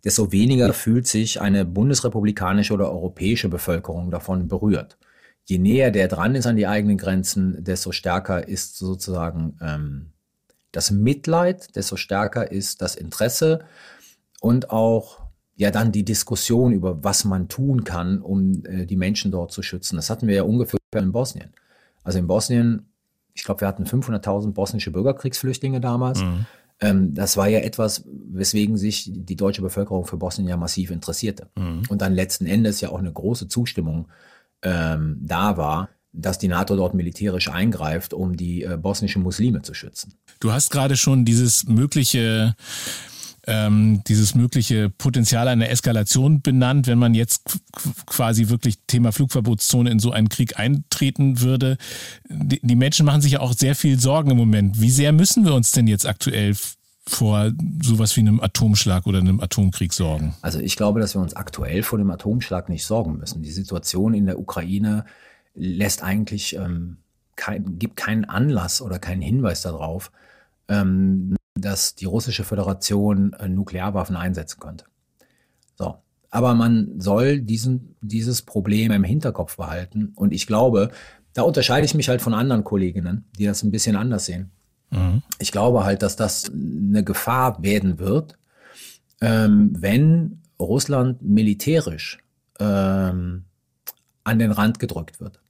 [0.04, 4.98] desto weniger fühlt sich eine bundesrepublikanische oder europäische Bevölkerung davon berührt.
[5.44, 10.12] Je näher der dran ist an die eigenen Grenzen, desto stärker ist sozusagen ähm,
[10.72, 13.64] das Mitleid, desto stärker ist das Interesse
[14.40, 15.20] und auch
[15.56, 19.62] ja dann die Diskussion über was man tun kann, um äh, die Menschen dort zu
[19.62, 19.96] schützen.
[19.96, 21.52] Das hatten wir ja ungefähr in Bosnien.
[22.04, 22.92] Also in Bosnien,
[23.34, 26.20] ich glaube, wir hatten 500.000 bosnische Bürgerkriegsflüchtlinge damals.
[26.22, 26.46] Mhm.
[26.80, 31.48] Ähm, das war ja etwas, weswegen sich die deutsche Bevölkerung für Bosnien ja massiv interessierte.
[31.56, 31.82] Mhm.
[31.88, 34.08] Und dann letzten Endes ja auch eine große Zustimmung
[34.62, 39.74] ähm, da war dass die NATO dort militärisch eingreift, um die äh, bosnischen Muslime zu
[39.74, 40.14] schützen.
[40.40, 42.54] Du hast gerade schon dieses mögliche
[43.48, 47.58] ähm, dieses mögliche Potenzial einer Eskalation benannt, wenn man jetzt
[48.06, 51.78] quasi wirklich Thema Flugverbotszone in so einen Krieg eintreten würde.
[52.28, 54.80] Die, die Menschen machen sich ja auch sehr viel Sorgen im Moment.
[54.80, 56.54] Wie sehr müssen wir uns denn jetzt aktuell
[57.06, 60.34] vor sowas wie einem Atomschlag oder einem Atomkrieg sorgen?
[60.42, 63.42] Also ich glaube, dass wir uns aktuell vor dem Atomschlag nicht sorgen müssen.
[63.42, 65.06] Die Situation in der Ukraine
[65.54, 66.98] lässt eigentlich ähm,
[67.34, 70.12] kein, gibt keinen Anlass oder keinen Hinweis darauf,
[71.54, 74.84] dass die russische Föderation äh, Nuklearwaffen einsetzen könnte.
[75.76, 75.96] So.
[76.30, 80.12] Aber man soll diesen, dieses Problem im Hinterkopf behalten.
[80.14, 80.90] Und ich glaube,
[81.32, 84.50] da unterscheide ich mich halt von anderen Kolleginnen, die das ein bisschen anders sehen.
[84.90, 85.22] Mhm.
[85.38, 88.38] Ich glaube halt, dass das eine Gefahr werden wird,
[89.20, 92.18] ähm, wenn Russland militärisch
[92.60, 93.44] ähm,
[94.24, 95.40] an den Rand gedrückt wird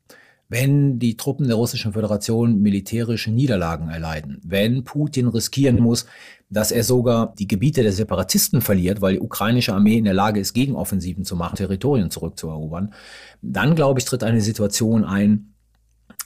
[0.49, 6.07] wenn die Truppen der Russischen Föderation militärische Niederlagen erleiden, wenn Putin riskieren muss,
[6.49, 10.41] dass er sogar die Gebiete der Separatisten verliert, weil die ukrainische Armee in der Lage
[10.41, 12.95] ist, Gegenoffensiven zu machen, Territorien zurückzuerobern,
[13.43, 15.53] dann glaube ich, tritt eine Situation ein,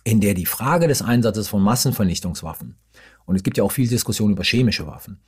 [0.04, 2.76] in der die Frage des Einsatzes von Massenvernichtungswaffen,
[3.24, 5.18] und es gibt ja auch viel Diskussion über chemische Waffen,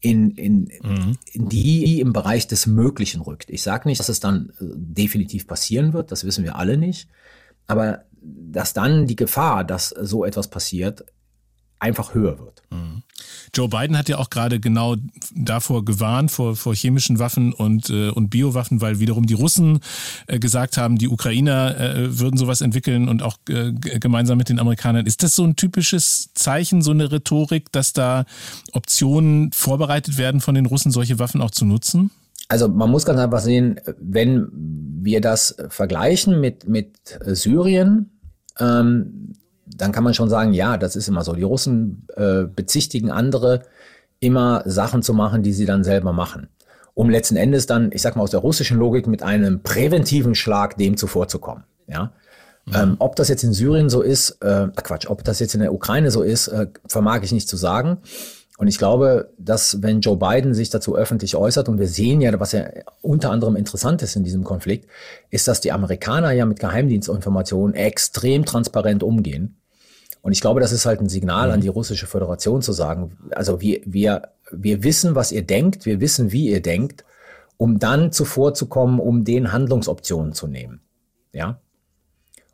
[0.00, 1.18] in, in, mhm.
[1.32, 3.48] in die im Bereich des Möglichen rückt.
[3.48, 7.08] Ich sage nicht, dass es dann äh, definitiv passieren wird, das wissen wir alle nicht.
[7.66, 11.04] Aber dass dann die Gefahr, dass so etwas passiert,
[11.84, 12.62] einfach höher wird.
[12.70, 13.02] Mhm.
[13.52, 14.96] Joe Biden hat ja auch gerade genau
[15.34, 19.80] davor gewarnt, vor, vor chemischen Waffen und, äh, und Biowaffen, weil wiederum die Russen
[20.26, 24.58] äh, gesagt haben, die Ukrainer äh, würden sowas entwickeln und auch äh, gemeinsam mit den
[24.58, 25.06] Amerikanern.
[25.06, 28.24] Ist das so ein typisches Zeichen, so eine Rhetorik, dass da
[28.72, 32.10] Optionen vorbereitet werden von den Russen, solche Waffen auch zu nutzen?
[32.48, 38.10] Also man muss ganz einfach sehen, wenn wir das vergleichen mit, mit Syrien,
[38.58, 39.34] ähm,
[39.66, 41.32] dann kann man schon sagen, ja, das ist immer so.
[41.32, 43.62] Die Russen äh, bezichtigen andere,
[44.20, 46.48] immer Sachen zu machen, die sie dann selber machen.
[46.94, 50.76] Um letzten Endes dann, ich sag mal aus der russischen Logik, mit einem präventiven Schlag
[50.76, 51.64] dem zuvorzukommen.
[51.86, 52.12] Ja.
[52.66, 52.74] Mhm.
[52.74, 55.74] Ähm, ob das jetzt in Syrien so ist, äh, Quatsch, ob das jetzt in der
[55.74, 57.98] Ukraine so ist, äh, vermag ich nicht zu sagen.
[58.56, 62.38] Und ich glaube, dass wenn Joe Biden sich dazu öffentlich äußert, und wir sehen ja,
[62.38, 62.68] was ja
[63.02, 64.88] unter anderem interessant ist in diesem Konflikt,
[65.30, 69.56] ist, dass die Amerikaner ja mit Geheimdienstinformationen extrem transparent umgehen.
[70.22, 71.62] Und ich glaube, das ist halt ein Signal an mhm.
[71.62, 76.30] die russische Föderation zu sagen, also wir, wir, wir wissen, was ihr denkt, wir wissen,
[76.30, 77.04] wie ihr denkt,
[77.56, 80.80] um dann zuvorzukommen, um den Handlungsoptionen zu nehmen.
[81.32, 81.60] Ja.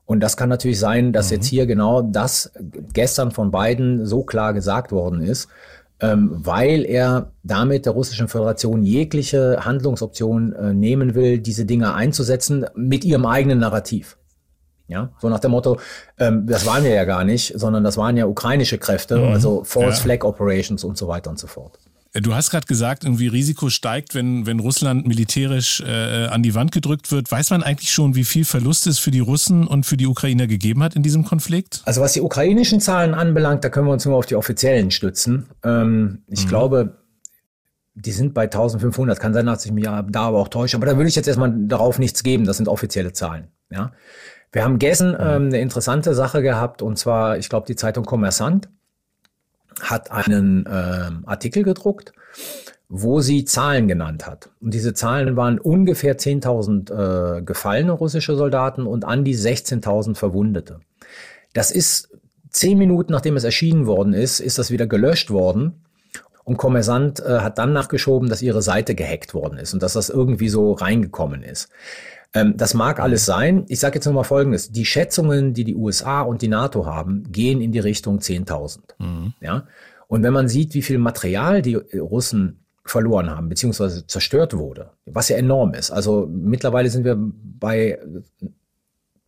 [0.05, 1.37] Und das kann natürlich sein, dass mhm.
[1.37, 2.51] jetzt hier genau das
[2.93, 5.49] gestern von beiden so klar gesagt worden ist,
[6.01, 13.05] weil er damit der Russischen Föderation jegliche Handlungsoption äh, nehmen will, diese Dinge einzusetzen mit
[13.05, 14.17] ihrem eigenen Narrativ.
[14.89, 15.79] Ja, so nach dem Motto,
[16.19, 19.33] ähm, das waren wir ja gar nicht, sondern das waren ja ukrainische Kräfte, mhm.
[19.33, 20.03] also False ja.
[20.03, 21.79] Flag Operations und so weiter und so fort.
[22.13, 26.55] Äh, du hast gerade gesagt, irgendwie Risiko steigt, wenn, wenn Russland militärisch äh, an die
[26.55, 27.31] Wand gedrückt wird.
[27.31, 30.47] Weiß man eigentlich schon, wie viel Verlust es für die Russen und für die Ukrainer
[30.47, 31.83] gegeben hat in diesem Konflikt?
[31.85, 35.47] Also was die ukrainischen Zahlen anbelangt, da können wir uns nur auf die offiziellen stützen.
[35.65, 36.49] Ähm, ich mhm.
[36.49, 36.97] glaube,
[37.95, 39.19] die sind bei 1500.
[39.19, 40.77] Kann sein, dass ich mich da aber auch täusche.
[40.77, 42.45] Aber da würde ich jetzt erstmal darauf nichts geben.
[42.45, 43.49] Das sind offizielle Zahlen.
[43.71, 43.93] Ja.
[44.53, 45.21] Wir haben gestern mhm.
[45.21, 48.69] ähm, eine interessante Sache gehabt und zwar, ich glaube, die Zeitung Kommersant
[49.81, 52.13] hat einen äh, Artikel gedruckt,
[52.89, 54.51] wo sie Zahlen genannt hat.
[54.61, 60.81] Und diese Zahlen waren ungefähr 10.000 äh, gefallene russische Soldaten und an die 16.000 Verwundete.
[61.53, 62.11] Das ist
[62.51, 65.85] zehn Minuten nachdem es erschienen worden ist, ist das wieder gelöscht worden.
[66.43, 70.09] Und Kommersant äh, hat dann nachgeschoben, dass ihre Seite gehackt worden ist und dass das
[70.09, 71.69] irgendwie so reingekommen ist.
[72.35, 73.65] Ähm, das mag alles sein.
[73.69, 74.71] Ich sage jetzt nochmal Folgendes.
[74.71, 78.79] Die Schätzungen, die die USA und die NATO haben, gehen in die Richtung 10.000.
[78.99, 79.35] Mhm.
[79.41, 79.67] Ja?
[80.07, 85.29] Und wenn man sieht, wie viel Material die Russen verloren haben, beziehungsweise zerstört wurde, was
[85.29, 85.91] ja enorm ist.
[85.91, 87.99] Also mittlerweile sind wir bei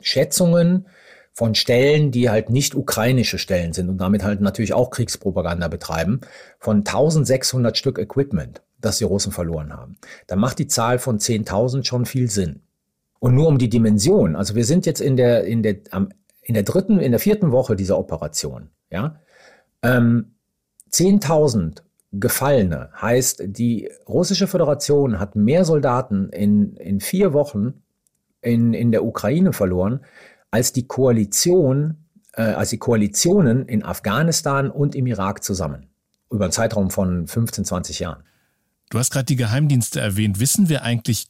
[0.01, 0.87] Schätzungen
[1.33, 6.21] von Stellen, die halt nicht ukrainische Stellen sind und damit halt natürlich auch Kriegspropaganda betreiben,
[6.59, 9.97] von 1600 Stück Equipment, das die Russen verloren haben.
[10.27, 12.61] Da macht die Zahl von 10.000 schon viel Sinn.
[13.23, 15.77] Und nur um die Dimension, also wir sind jetzt in der, in der,
[16.41, 19.21] in der dritten, in der vierten Woche dieser Operation, ja.
[19.81, 20.35] Ähm,
[20.91, 27.85] 10.000 Gefallene heißt, die russische Föderation hat mehr Soldaten in, in vier Wochen
[28.41, 30.01] in, in der Ukraine verloren,
[30.51, 35.87] als die Koalition, äh, als die Koalitionen in Afghanistan und im Irak zusammen.
[36.29, 38.25] Über einen Zeitraum von 15, 20 Jahren.
[38.91, 40.41] Du hast gerade die Geheimdienste erwähnt.
[40.41, 41.29] Wissen wir eigentlich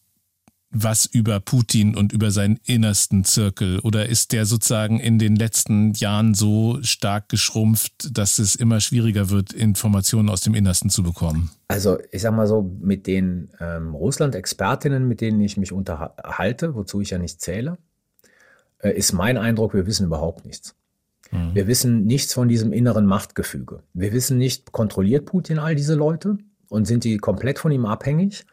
[0.72, 3.78] was über Putin und über seinen innersten Zirkel?
[3.80, 9.30] Oder ist der sozusagen in den letzten Jahren so stark geschrumpft, dass es immer schwieriger
[9.30, 11.50] wird, Informationen aus dem Innersten zu bekommen?
[11.68, 17.00] Also ich sag mal so, mit den ähm, Russland-Expertinnen, mit denen ich mich unterhalte, wozu
[17.00, 17.78] ich ja nicht zähle,
[18.78, 20.74] äh, ist mein Eindruck, wir wissen überhaupt nichts.
[21.30, 21.54] Mhm.
[21.54, 23.82] Wir wissen nichts von diesem inneren Machtgefüge.
[23.94, 28.44] Wir wissen nicht, kontrolliert Putin all diese Leute und sind die komplett von ihm abhängig?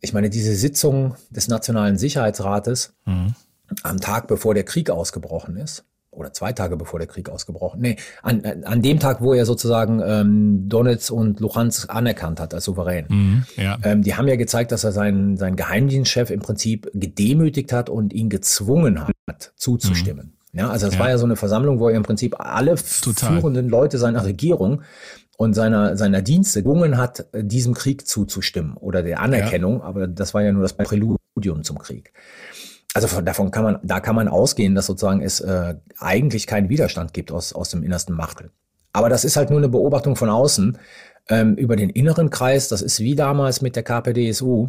[0.00, 3.34] Ich meine, diese Sitzung des Nationalen Sicherheitsrates mhm.
[3.82, 7.96] am Tag, bevor der Krieg ausgebrochen ist, oder zwei Tage bevor der Krieg ausgebrochen, nee,
[8.22, 13.06] an, an dem Tag, wo er sozusagen ähm, Donetsk und Luhansk anerkannt hat als souverän.
[13.08, 13.78] Mhm, ja.
[13.84, 18.12] ähm, die haben ja gezeigt, dass er seinen, seinen Geheimdienstchef im Prinzip gedemütigt hat und
[18.12, 20.26] ihn gezwungen hat, zuzustimmen.
[20.26, 20.40] Mhm.
[20.52, 21.00] Ja, also es ja.
[21.00, 23.40] war ja so eine Versammlung, wo er im Prinzip alle Total.
[23.40, 24.82] führenden Leute seiner Regierung
[25.40, 29.84] und seiner, seiner Dienste gedwungen hat, diesem Krieg zuzustimmen oder der Anerkennung, ja.
[29.84, 32.12] aber das war ja nur das Präludium zum Krieg.
[32.92, 36.68] Also von, davon kann man, da kann man ausgehen, dass sozusagen es äh, eigentlich keinen
[36.68, 38.50] Widerstand gibt aus, aus dem innersten Machtel.
[38.92, 40.76] Aber das ist halt nur eine Beobachtung von außen.
[41.30, 44.68] Ähm, über den inneren Kreis, das ist wie damals mit der KPDSU,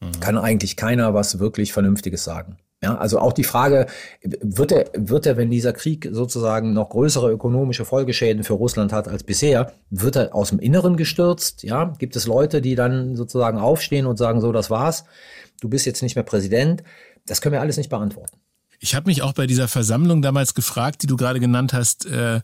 [0.00, 0.20] mhm.
[0.20, 2.56] kann eigentlich keiner was wirklich Vernünftiges sagen.
[2.84, 3.86] Ja, also auch die Frage,
[4.22, 9.08] wird er, wird er, wenn dieser Krieg sozusagen noch größere ökonomische Folgeschäden für Russland hat
[9.08, 11.62] als bisher, wird er aus dem Inneren gestürzt?
[11.62, 15.06] Ja, gibt es Leute, die dann sozusagen aufstehen und sagen, so, das war's,
[15.62, 16.82] du bist jetzt nicht mehr Präsident?
[17.24, 18.36] Das können wir alles nicht beantworten.
[18.80, 22.42] Ich habe mich auch bei dieser Versammlung damals gefragt, die du gerade genannt hast, äh,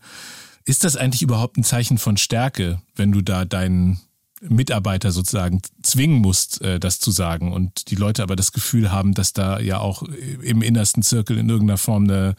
[0.64, 4.00] ist das eigentlich überhaupt ein Zeichen von Stärke, wenn du da deinen
[4.40, 7.52] Mitarbeiter sozusagen zwingen musst, äh, das zu sagen.
[7.52, 10.02] Und die Leute aber das Gefühl haben, dass da ja auch
[10.42, 12.34] im innersten Zirkel in irgendeiner Form eine,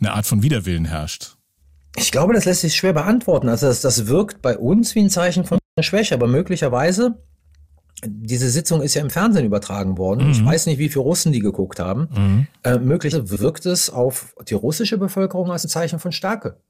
[0.00, 1.36] eine Art von Widerwillen herrscht.
[1.96, 3.48] Ich glaube, das lässt sich schwer beantworten.
[3.48, 7.16] Also das, das wirkt bei uns wie ein Zeichen von Schwäche, aber möglicherweise
[8.04, 10.26] diese Sitzung ist ja im Fernsehen übertragen worden.
[10.26, 10.32] Mhm.
[10.32, 12.08] Ich weiß nicht, wie viele Russen die geguckt haben.
[12.14, 12.46] Mhm.
[12.62, 16.60] Äh, möglicherweise wirkt es auf die russische Bevölkerung als ein Zeichen von Stärke.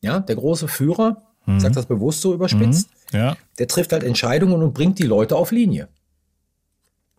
[0.00, 1.60] Ja, der große Führer, mhm.
[1.60, 3.18] sagt das bewusst so überspitzt, mhm.
[3.18, 3.36] ja.
[3.58, 5.88] der trifft halt Entscheidungen und bringt die Leute auf Linie.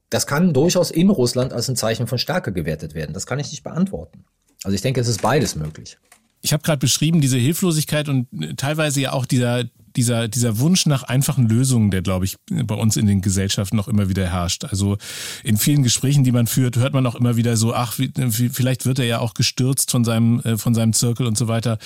[0.10, 3.14] Das kann durchaus in Russland als ein Zeichen von Stärke gewertet werden.
[3.14, 4.24] Das kann ich nicht beantworten.
[4.64, 5.98] Also ich denke, es ist beides möglich.
[6.42, 11.04] Ich habe gerade beschrieben, diese Hilflosigkeit und teilweise ja auch dieser dieser, dieser Wunsch nach
[11.04, 14.66] einfachen Lösungen, der, glaube ich, bei uns in den Gesellschaften noch immer wieder herrscht.
[14.66, 14.98] Also
[15.44, 19.00] in vielen Gesprächen, die man führt, hört man auch immer wieder so, ach, vielleicht wird
[19.00, 21.78] er ja auch gestürzt von seinem, äh, von seinem Zirkel und so weiter.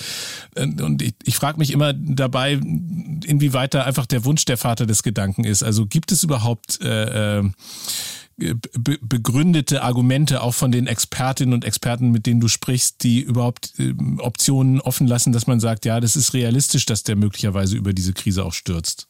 [0.56, 5.02] Und ich, ich frage mich immer dabei, inwieweit da einfach der Wunsch der Vater des
[5.02, 5.62] Gedanken ist.
[5.62, 7.50] Also gibt es überhaupt äh, äh
[8.78, 13.74] be begründete Argumente auch von den Expertinnen und Experten, mit denen du sprichst, die überhaupt
[13.78, 17.92] äh, Optionen offen lassen, dass man sagt, ja, das ist realistisch, dass der möglicherweise über
[17.92, 19.06] diese Krise auch stürzt?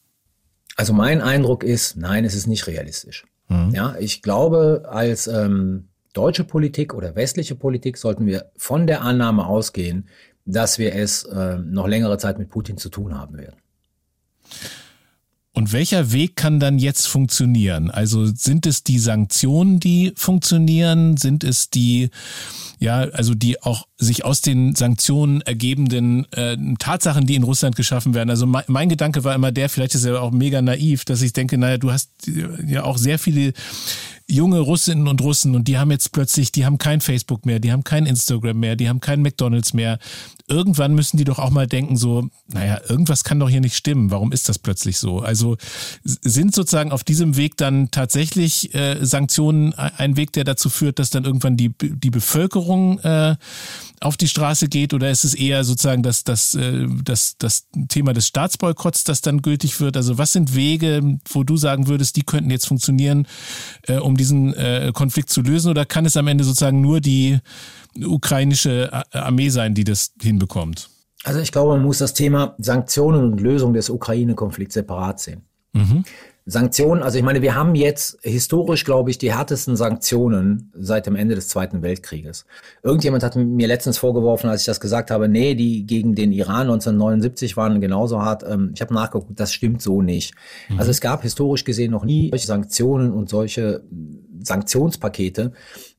[0.75, 3.25] Also mein Eindruck ist, nein, es ist nicht realistisch.
[3.47, 3.71] Mhm.
[3.73, 9.45] Ja, ich glaube, als ähm, deutsche Politik oder westliche Politik sollten wir von der Annahme
[9.45, 10.07] ausgehen,
[10.45, 13.57] dass wir es äh, noch längere Zeit mit Putin zu tun haben werden.
[15.53, 17.91] Und welcher Weg kann dann jetzt funktionieren?
[17.91, 21.17] Also sind es die Sanktionen, die funktionieren?
[21.17, 22.09] Sind es die,
[22.81, 28.15] ja, also die auch sich aus den Sanktionen ergebenden äh, Tatsachen, die in Russland geschaffen
[28.15, 28.31] werden?
[28.31, 31.31] Also mein, mein Gedanke war immer der, vielleicht ist er auch mega naiv, dass ich
[31.31, 32.09] denke, naja, du hast
[32.65, 33.53] ja auch sehr viele
[34.31, 37.71] junge Russinnen und Russen und die haben jetzt plötzlich, die haben kein Facebook mehr, die
[37.71, 39.99] haben kein Instagram mehr, die haben kein McDonalds mehr.
[40.47, 44.09] Irgendwann müssen die doch auch mal denken, so, naja, irgendwas kann doch hier nicht stimmen.
[44.09, 45.19] Warum ist das plötzlich so?
[45.19, 45.57] Also
[46.03, 51.09] sind sozusagen auf diesem Weg dann tatsächlich äh, Sanktionen ein Weg, der dazu führt, dass
[51.09, 53.35] dann irgendwann die, die Bevölkerung äh,
[53.99, 58.13] auf die Straße geht oder ist es eher sozusagen das, das, äh, das, das Thema
[58.13, 59.95] des Staatsboykotts, das dann gültig wird?
[59.95, 63.27] Also was sind Wege, wo du sagen würdest, die könnten jetzt funktionieren,
[63.87, 67.39] äh, um diesen äh, Konflikt zu lösen oder kann es am Ende sozusagen nur die
[68.03, 70.89] ukrainische Armee sein, die das hinbekommt?
[71.23, 75.43] Also ich glaube, man muss das Thema Sanktionen und Lösung des Ukraine-Konflikts separat sehen.
[75.73, 76.03] Mhm.
[76.45, 81.15] Sanktionen, also ich meine, wir haben jetzt historisch, glaube ich, die härtesten Sanktionen seit dem
[81.15, 82.45] Ende des Zweiten Weltkrieges.
[82.81, 86.61] Irgendjemand hat mir letztens vorgeworfen, als ich das gesagt habe, nee, die gegen den Iran
[86.61, 88.43] 1979 waren genauso hart.
[88.43, 90.33] Ähm, ich habe nachgeguckt, das stimmt so nicht.
[90.69, 90.79] Mhm.
[90.79, 93.83] Also es gab historisch gesehen noch nie solche Sanktionen und solche
[94.41, 95.51] Sanktionspakete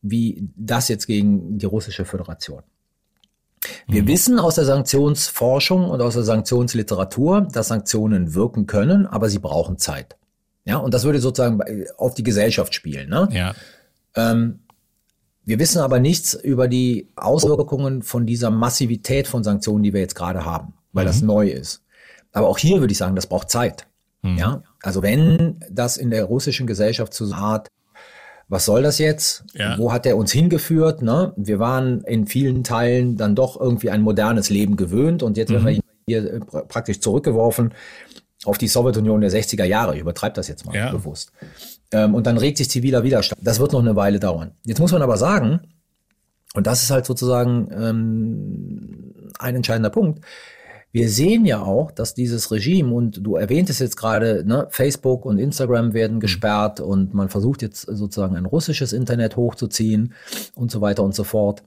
[0.02, 2.62] wie das jetzt gegen die russische Föderation.
[3.86, 4.08] Wir mhm.
[4.08, 9.78] wissen aus der Sanktionsforschung und aus der Sanktionsliteratur, dass Sanktionen wirken können, aber sie brauchen
[9.78, 10.16] Zeit.
[10.64, 11.60] Ja, und das würde sozusagen
[11.96, 13.08] auf die Gesellschaft spielen.
[13.08, 13.28] Ne?
[13.32, 13.54] Ja.
[14.14, 14.60] Ähm,
[15.44, 20.14] wir wissen aber nichts über die Auswirkungen von dieser Massivität von Sanktionen, die wir jetzt
[20.14, 21.08] gerade haben, weil mhm.
[21.08, 21.82] das neu ist.
[22.32, 23.86] Aber auch hier würde ich sagen, das braucht Zeit.
[24.22, 24.38] Mhm.
[24.38, 27.68] Ja, also wenn das in der russischen Gesellschaft zu so hart
[28.52, 29.44] was soll das jetzt?
[29.54, 29.78] Ja.
[29.78, 31.00] Wo hat er uns hingeführt?
[31.00, 31.32] Ne?
[31.36, 35.54] Wir waren in vielen Teilen dann doch irgendwie ein modernes Leben gewöhnt und jetzt mhm.
[35.54, 37.72] werden wir hier äh, praktisch zurückgeworfen
[38.44, 39.94] auf die Sowjetunion der 60er Jahre.
[39.94, 40.90] Ich übertreibe das jetzt mal ja.
[40.90, 41.32] bewusst.
[41.92, 43.40] Ähm, und dann regt sich ziviler Widerstand.
[43.42, 44.52] Das wird noch eine Weile dauern.
[44.64, 45.60] Jetzt muss man aber sagen,
[46.54, 50.24] und das ist halt sozusagen ähm, ein entscheidender Punkt,
[50.92, 55.38] wir sehen ja auch, dass dieses Regime, und du erwähntest jetzt gerade, ne, Facebook und
[55.38, 56.20] Instagram werden mhm.
[56.20, 60.12] gesperrt und man versucht jetzt sozusagen ein russisches Internet hochzuziehen
[60.54, 61.64] und so weiter und so fort.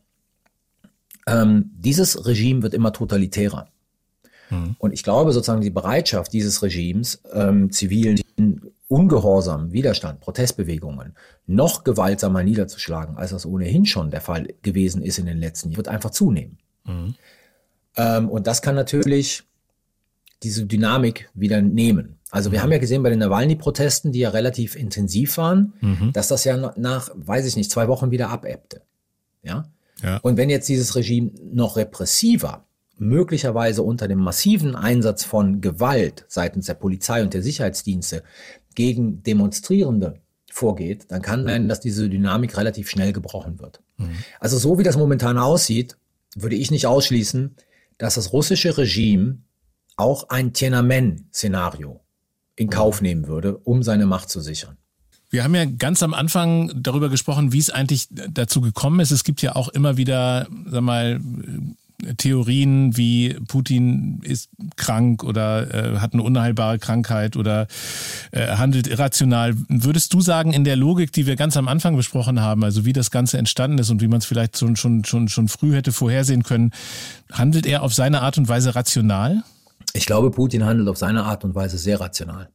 [1.28, 3.68] Ähm, dieses Regime wird immer totalitärer.
[4.50, 4.76] Mhm.
[4.78, 8.20] Und ich glaube sozusagen die Bereitschaft dieses Regimes, ähm, zivilen
[8.88, 11.16] Ungehorsam, Widerstand, Protestbewegungen
[11.48, 15.78] noch gewaltsamer niederzuschlagen, als das ohnehin schon der Fall gewesen ist in den letzten Jahren,
[15.78, 16.60] wird einfach zunehmen.
[16.86, 17.16] Mhm.
[17.98, 19.44] Ähm, und das kann natürlich
[20.44, 22.18] diese Dynamik wieder nehmen.
[22.30, 22.64] Also wir mhm.
[22.64, 26.14] haben ja gesehen bei den Nawalny-Protesten, die ja relativ intensiv waren, mhm.
[26.14, 28.82] dass das ja nach, weiß ich nicht, zwei Wochen wieder abebbte.
[29.42, 29.66] Ja?
[30.04, 30.18] ja.
[30.18, 32.66] Und wenn jetzt dieses Regime noch repressiver,
[32.98, 38.24] möglicherweise unter dem massiven Einsatz von Gewalt seitens der Polizei und der Sicherheitsdienste
[38.74, 43.82] gegen Demonstrierende vorgeht, dann kann sein, dass diese Dynamik relativ schnell gebrochen wird.
[43.98, 44.16] Mhm.
[44.40, 45.98] Also so wie das momentan aussieht,
[46.36, 47.56] würde ich nicht ausschließen,
[47.98, 49.40] dass das russische Regime
[49.98, 52.02] auch ein Tiananmen-Szenario
[52.56, 54.78] in Kauf nehmen würde, um seine Macht zu sichern.
[55.30, 59.12] Wir haben ja ganz am Anfang darüber gesprochen, wie es eigentlich dazu gekommen ist.
[59.12, 61.20] Es gibt ja auch immer wieder, sag mal,
[62.18, 67.68] Theorien wie Putin ist krank oder äh, hat eine unheilbare Krankheit oder
[68.32, 69.56] äh, handelt irrational.
[69.70, 72.94] Würdest du sagen, in der Logik, die wir ganz am Anfang besprochen haben, also wie
[72.94, 75.92] das Ganze entstanden ist und wie man es vielleicht schon, schon, schon, schon früh hätte
[75.92, 76.72] vorhersehen können,
[77.32, 79.44] handelt er auf seine Art und Weise rational?
[79.94, 82.50] Ich glaube, Putin handelt auf seine Art und Weise sehr rational.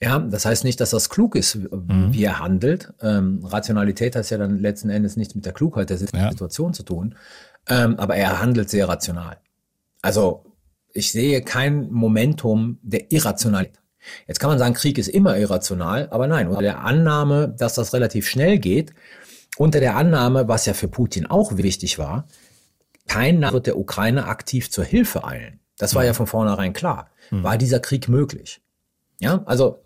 [0.00, 2.12] Ja, das heißt nicht, dass das klug ist, mhm.
[2.12, 2.92] wie er handelt.
[3.02, 6.72] Ähm, Rationalität hat ja dann letzten Endes nichts mit der Klugheit der Situation ja.
[6.72, 7.16] zu tun.
[7.68, 9.38] Ähm, aber er handelt sehr rational.
[10.02, 10.44] Also
[10.92, 13.78] ich sehe kein Momentum der Irrationalität.
[14.26, 17.92] Jetzt kann man sagen, Krieg ist immer irrational, aber nein, unter der Annahme, dass das
[17.92, 18.94] relativ schnell geht,
[19.58, 22.26] unter der Annahme, was ja für Putin auch wichtig war,
[23.06, 25.60] kein wird der Ukraine aktiv zur Hilfe eilen.
[25.78, 27.10] Das war ja von vornherein klar.
[27.30, 27.42] Hm.
[27.42, 28.60] War dieser Krieg möglich?
[29.20, 29.82] Ja, also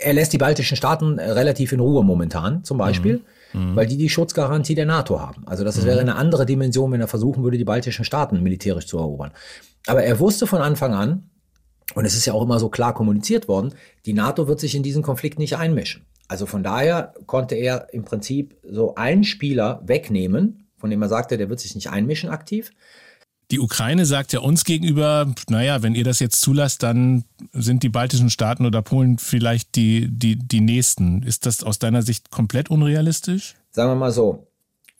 [0.00, 3.76] er lässt die baltischen Staaten relativ in Ruhe momentan, zum Beispiel, mhm.
[3.76, 5.42] weil die die Schutzgarantie der NATO haben.
[5.46, 5.86] Also das mhm.
[5.86, 9.32] wäre eine andere Dimension, wenn er versuchen würde, die baltischen Staaten militärisch zu erobern.
[9.86, 11.30] Aber er wusste von Anfang an,
[11.94, 13.74] und es ist ja auch immer so klar kommuniziert worden,
[14.04, 16.04] die NATO wird sich in diesen Konflikt nicht einmischen.
[16.28, 21.38] Also von daher konnte er im Prinzip so einen Spieler wegnehmen, von dem er sagte,
[21.38, 22.70] der wird sich nicht einmischen aktiv.
[23.50, 27.88] Die Ukraine sagt ja uns gegenüber, naja, wenn ihr das jetzt zulasst, dann sind die
[27.88, 31.22] baltischen Staaten oder Polen vielleicht die, die, die nächsten.
[31.22, 33.54] Ist das aus deiner Sicht komplett unrealistisch?
[33.70, 34.48] Sagen wir mal so,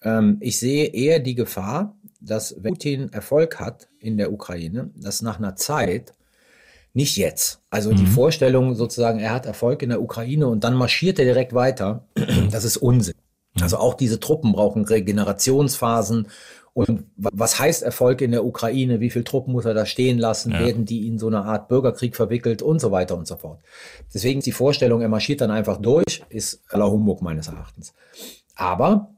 [0.03, 5.21] ähm, ich sehe eher die Gefahr, dass wenn Putin Erfolg hat in der Ukraine, dass
[5.21, 6.15] nach einer Zeit
[6.95, 7.61] nicht jetzt.
[7.71, 7.97] Also mhm.
[7.97, 12.07] die Vorstellung sozusagen, er hat Erfolg in der Ukraine und dann marschiert er direkt weiter,
[12.51, 13.15] das ist Unsinn.
[13.61, 16.29] Also auch diese Truppen brauchen Regenerationsphasen.
[16.87, 19.01] Und was heißt Erfolg in der Ukraine?
[19.01, 20.53] Wie viele Truppen muss er da stehen lassen?
[20.53, 20.61] Ja.
[20.61, 23.61] Werden die in so eine Art Bürgerkrieg verwickelt und so weiter und so fort?
[24.15, 27.95] Deswegen ist die Vorstellung, er marschiert dann einfach durch, ist aller Humbug meines Erachtens.
[28.55, 29.11] Aber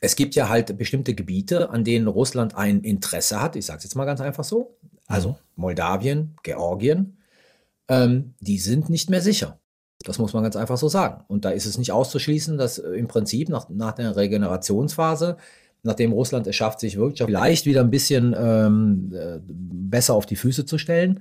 [0.00, 3.56] es gibt ja halt bestimmte Gebiete, an denen Russland ein Interesse hat.
[3.56, 4.76] Ich sage es jetzt mal ganz einfach so
[5.10, 7.18] also Moldawien, Georgien,
[7.88, 9.58] ähm, die sind nicht mehr sicher.
[10.04, 11.24] Das muss man ganz einfach so sagen.
[11.26, 15.36] Und da ist es nicht auszuschließen, dass äh, im Prinzip nach, nach der Regenerationsphase,
[15.82, 20.36] nachdem Russland es schafft, sich wirklich vielleicht wieder ein bisschen ähm, äh, besser auf die
[20.36, 21.20] Füße zu stellen,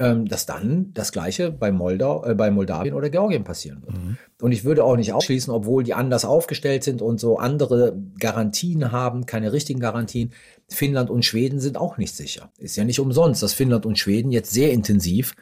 [0.00, 3.96] ähm, dass dann das Gleiche bei, Moldau, äh, bei Moldawien oder Georgien passieren wird.
[3.98, 4.16] Mhm.
[4.40, 8.92] Und ich würde auch nicht ausschließen, obwohl die anders aufgestellt sind und so andere Garantien
[8.92, 10.32] haben, keine richtigen Garantien.
[10.68, 12.50] Finnland und Schweden sind auch nicht sicher.
[12.56, 15.34] Ist ja nicht umsonst, dass Finnland und Schweden jetzt sehr intensiv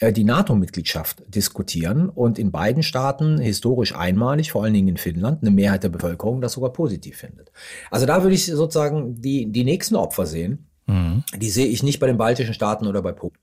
[0.00, 5.50] die NATO-Mitgliedschaft diskutieren und in beiden Staaten historisch einmalig, vor allen Dingen in Finnland, eine
[5.50, 7.52] Mehrheit der Bevölkerung das sogar positiv findet.
[7.90, 10.66] Also da würde ich sozusagen die, die nächsten Opfer sehen.
[10.86, 11.22] Mhm.
[11.36, 13.38] Die sehe ich nicht bei den baltischen Staaten oder bei Polen.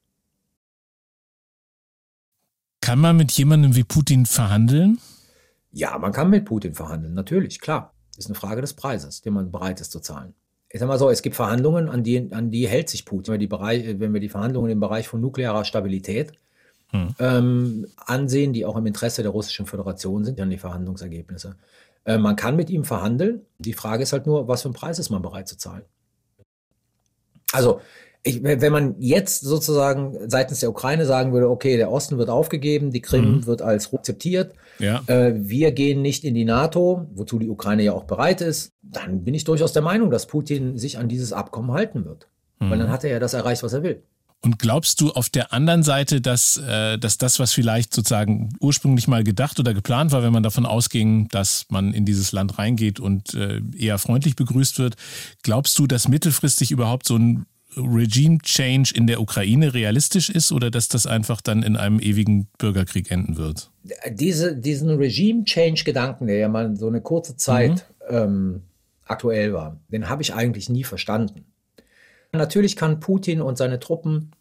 [2.81, 4.99] Kann man mit jemandem wie Putin verhandeln?
[5.71, 7.93] Ja, man kann mit Putin verhandeln, natürlich, klar.
[8.17, 10.33] Ist eine Frage des Preises, den man bereit ist zu zahlen.
[10.73, 13.27] Ich sag mal so, es gibt Verhandlungen, an die, an die hält sich Putin.
[13.27, 16.31] Wenn wir die, Bereich, wenn wir die Verhandlungen im Bereich von nuklearer Stabilität
[16.91, 17.15] hm.
[17.19, 21.57] ähm, ansehen, die auch im Interesse der Russischen Föderation sind, dann die Verhandlungsergebnisse.
[22.05, 23.41] Äh, man kann mit ihm verhandeln.
[23.59, 25.83] Die Frage ist halt nur, was für einen Preis ist man bereit zu zahlen?
[27.51, 27.81] Also,
[28.23, 32.91] ich, wenn man jetzt sozusagen seitens der Ukraine sagen würde, okay, der Osten wird aufgegeben,
[32.91, 33.45] die Krim mhm.
[33.47, 35.01] wird als akzeptiert, ja.
[35.07, 39.23] äh, wir gehen nicht in die NATO, wozu die Ukraine ja auch bereit ist, dann
[39.23, 42.27] bin ich durchaus der Meinung, dass Putin sich an dieses Abkommen halten wird.
[42.59, 42.69] Mhm.
[42.69, 44.03] Weil dann hat er ja das erreicht, was er will.
[44.43, 49.07] Und glaubst du auf der anderen Seite, dass, äh, dass das, was vielleicht sozusagen ursprünglich
[49.07, 52.99] mal gedacht oder geplant war, wenn man davon ausging, dass man in dieses Land reingeht
[52.99, 54.95] und äh, eher freundlich begrüßt wird,
[55.43, 57.45] glaubst du, dass mittelfristig überhaupt so ein
[57.75, 62.47] Regime Change in der Ukraine realistisch ist oder dass das einfach dann in einem ewigen
[62.57, 63.71] Bürgerkrieg enden wird?
[64.09, 68.15] Diese, diesen Regime Change Gedanken, der ja mal so eine kurze Zeit mhm.
[68.15, 68.61] ähm,
[69.05, 71.45] aktuell war, den habe ich eigentlich nie verstanden.
[72.33, 74.31] Natürlich kann Putin und seine Truppen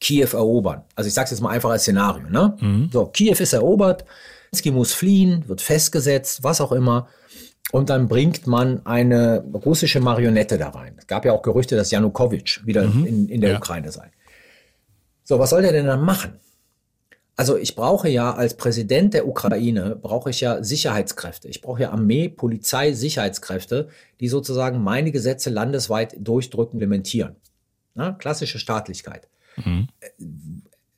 [0.00, 0.82] Kiew erobern.
[0.96, 2.28] Also ich sage es jetzt mal einfach als Szenario.
[2.28, 2.56] Ne?
[2.60, 2.90] Mhm.
[2.92, 4.04] So, Kiew ist erobert,
[4.52, 7.08] Zelensky muss fliehen, wird festgesetzt, was auch immer
[7.70, 10.94] und dann bringt man eine russische Marionette da rein.
[10.98, 13.06] Es gab ja auch Gerüchte, dass Janukowitsch wieder mhm.
[13.06, 13.58] in, in der ja.
[13.58, 14.10] Ukraine sei.
[15.24, 16.40] So, was soll der denn dann machen?
[17.36, 21.48] Also ich brauche ja als Präsident der Ukraine, brauche ich ja Sicherheitskräfte.
[21.48, 23.88] Ich brauche ja Armee, Polizei, Sicherheitskräfte,
[24.20, 27.36] die sozusagen meine Gesetze landesweit durchdrücken, implementieren.
[27.94, 29.28] Na, klassische Staatlichkeit.
[29.56, 29.88] Mhm.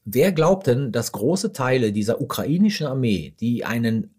[0.04, 4.13] Wer glaubt denn, dass große Teile dieser ukrainischen Armee, die einen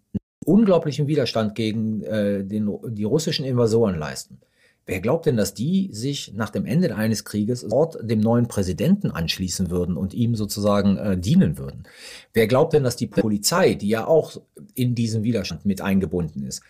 [0.45, 4.39] unglaublichen Widerstand gegen äh, den, die russischen Invasoren leisten.
[4.87, 9.09] Wer glaubt denn, dass die sich nach dem Ende eines Krieges dort dem neuen Präsidenten
[9.09, 11.85] anschließen würden und ihm sozusagen äh, dienen würden?
[12.33, 14.39] Wer glaubt denn, dass die Polizei, die ja auch
[14.75, 16.61] in diesen Widerstand mit eingebunden ist,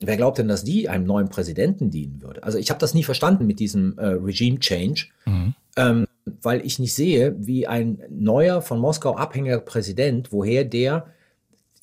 [0.00, 2.42] wer glaubt denn, dass die einem neuen Präsidenten dienen würde?
[2.42, 5.54] Also ich habe das nie verstanden mit diesem äh, Regime Change, mhm.
[5.76, 6.06] ähm,
[6.42, 11.06] weil ich nicht sehe, wie ein neuer von Moskau abhängiger Präsident, woher der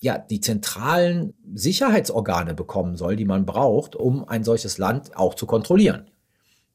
[0.02, 5.46] ja, die zentralen Sicherheitsorgane bekommen soll, die man braucht, um ein solches Land auch zu
[5.46, 6.10] kontrollieren.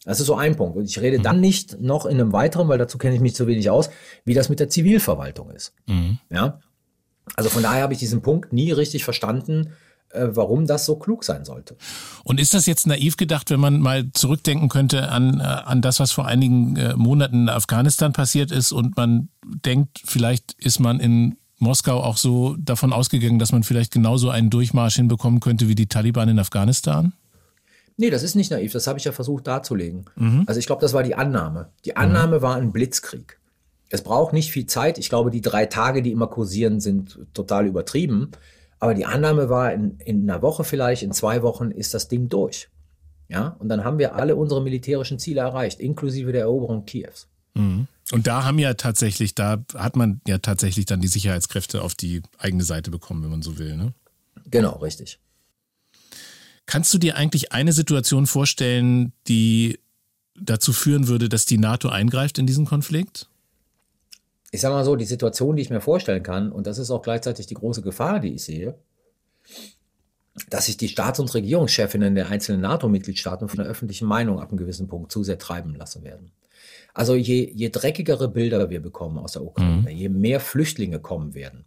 [0.05, 0.77] Das ist so ein Punkt.
[0.77, 1.23] Und ich rede mhm.
[1.23, 3.89] dann nicht noch in einem weiteren, weil dazu kenne ich mich zu wenig aus,
[4.25, 5.73] wie das mit der Zivilverwaltung ist.
[5.87, 6.19] Mhm.
[6.31, 6.61] Ja.
[7.37, 9.73] Also von daher habe ich diesen Punkt nie richtig verstanden,
[10.11, 11.77] äh, warum das so klug sein sollte.
[12.23, 16.01] Und ist das jetzt naiv gedacht, wenn man mal zurückdenken könnte an, äh, an das,
[16.01, 21.01] was vor einigen äh, Monaten in Afghanistan passiert ist und man denkt, vielleicht ist man
[21.01, 25.75] in Moskau auch so davon ausgegangen, dass man vielleicht genauso einen Durchmarsch hinbekommen könnte wie
[25.75, 27.13] die Taliban in Afghanistan?
[27.97, 30.07] Nee, das ist nicht naiv, das habe ich ja versucht darzulegen.
[30.17, 30.45] Mhm.
[30.47, 31.71] Also ich glaube, das war die Annahme.
[31.85, 32.43] Die Annahme mhm.
[32.43, 33.39] war ein Blitzkrieg.
[33.89, 34.99] Es braucht nicht viel Zeit.
[34.99, 38.33] Ich glaube, die drei Tage, die immer kursieren, sind total übertrieben.
[38.81, 42.29] Aber die Annahme war, in, in einer Woche vielleicht, in zwei Wochen ist das Ding
[42.29, 42.69] durch.
[43.29, 47.29] Ja, und dann haben wir alle unsere militärischen Ziele erreicht, inklusive der Eroberung Kiews.
[47.55, 47.87] Mhm.
[48.13, 52.23] Und da haben ja tatsächlich, da hat man ja tatsächlich dann die Sicherheitskräfte auf die
[52.39, 53.77] eigene Seite bekommen, wenn man so will.
[53.77, 53.95] Ne?
[54.51, 55.19] Genau, richtig.
[56.67, 59.79] Kannst du dir eigentlich eine Situation vorstellen, die
[60.35, 63.29] dazu führen würde, dass die NATO eingreift in diesen Konflikt?
[64.51, 67.03] Ich sage mal so, die Situation, die ich mir vorstellen kann, und das ist auch
[67.03, 68.79] gleichzeitig die große Gefahr, die ich sehe,
[70.49, 74.59] dass sich die Staats- und Regierungschefinnen der einzelnen NATO-Mitgliedstaaten von der öffentlichen Meinung ab einem
[74.59, 76.33] gewissen Punkt zu sehr treiben lassen werden.
[76.95, 79.89] Also je, je dreckigere Bilder wir bekommen aus der Ukraine, mhm.
[79.89, 81.65] je mehr Flüchtlinge kommen werden.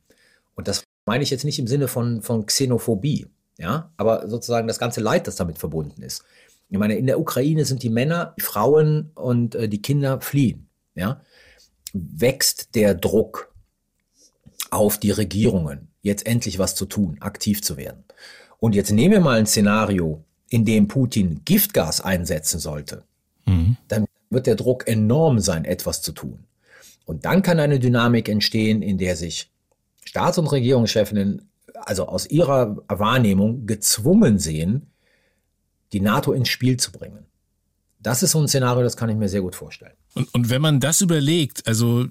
[0.56, 4.80] Und das meine ich jetzt nicht im Sinne von, von Xenophobie, ja, aber sozusagen das
[4.80, 6.24] ganze Leid, das damit verbunden ist.
[6.70, 10.68] Ich meine, in der Ukraine sind die Männer, die Frauen und äh, die Kinder fliehen,
[10.96, 11.22] ja.
[11.94, 13.54] Wächst der Druck
[14.70, 18.04] auf die Regierungen, jetzt endlich was zu tun, aktiv zu werden.
[18.60, 23.04] Und jetzt nehmen wir mal ein Szenario, in dem Putin Giftgas einsetzen sollte.
[23.46, 23.78] Mhm.
[23.88, 26.46] Dann wird der Druck enorm sein, etwas zu tun.
[27.06, 29.52] Und dann kann eine Dynamik entstehen, in der sich
[30.04, 34.92] Staats- und Regierungschefinnen also aus ihrer Wahrnehmung gezwungen sehen,
[35.94, 37.26] die NATO ins Spiel zu bringen.
[38.00, 39.94] Das ist so ein Szenario, das kann ich mir sehr gut vorstellen.
[40.18, 42.08] Und, und wenn man das überlegt, also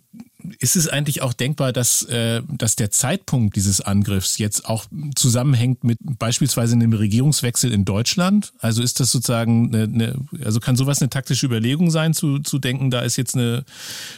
[0.60, 4.86] ist es eigentlich auch denkbar, dass, äh, dass der Zeitpunkt dieses Angriffs jetzt auch
[5.16, 8.52] zusammenhängt mit beispielsweise einem Regierungswechsel in Deutschland?
[8.60, 12.60] Also ist das sozusagen eine, eine, also kann sowas eine taktische Überlegung sein, zu, zu
[12.60, 13.64] denken, da ist jetzt eine,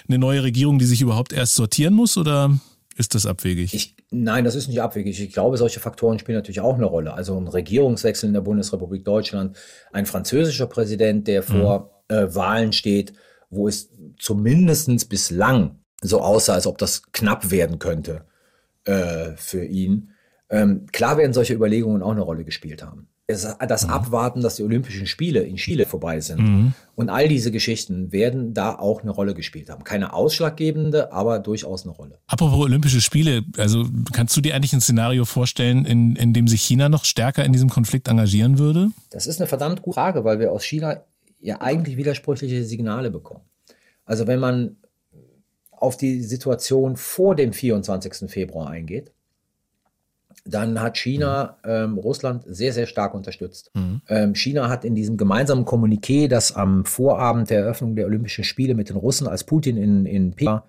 [0.06, 2.58] eine neue Regierung, die sich überhaupt erst sortieren muss oder
[2.98, 3.72] ist das abwegig?
[3.72, 5.18] Ich, nein, das ist nicht abwegig.
[5.18, 7.14] Ich glaube, solche Faktoren spielen natürlich auch eine Rolle.
[7.14, 9.56] Also ein Regierungswechsel in der Bundesrepublik Deutschland,
[9.92, 12.16] ein französischer Präsident, der vor mhm.
[12.16, 13.14] äh, Wahlen steht,
[13.50, 18.24] wo es zumindest bislang so aussah, als ob das knapp werden könnte
[18.84, 20.10] äh, für ihn.
[20.50, 23.08] Ähm, klar werden solche Überlegungen auch eine Rolle gespielt haben.
[23.30, 23.92] Es, das mhm.
[23.92, 26.72] Abwarten, dass die Olympischen Spiele in Chile vorbei sind mhm.
[26.94, 29.84] und all diese Geschichten werden da auch eine Rolle gespielt haben.
[29.84, 32.20] Keine ausschlaggebende, aber durchaus eine Rolle.
[32.26, 33.84] Apropos Olympische Spiele, also
[34.14, 37.52] kannst du dir eigentlich ein Szenario vorstellen, in, in dem sich China noch stärker in
[37.52, 38.88] diesem Konflikt engagieren würde?
[39.10, 41.02] Das ist eine verdammt gute Frage, weil wir aus China
[41.40, 43.44] ja eigentlich widersprüchliche Signale bekommen.
[44.04, 44.76] Also wenn man
[45.70, 48.30] auf die Situation vor dem 24.
[48.30, 49.12] Februar eingeht,
[50.44, 51.70] dann hat China mhm.
[51.70, 53.70] ähm, Russland sehr, sehr stark unterstützt.
[53.74, 54.00] Mhm.
[54.08, 58.74] Ähm, China hat in diesem gemeinsamen Kommuniqué, das am Vorabend der Eröffnung der Olympischen Spiele
[58.74, 60.60] mit den Russen, als Putin in, in Peking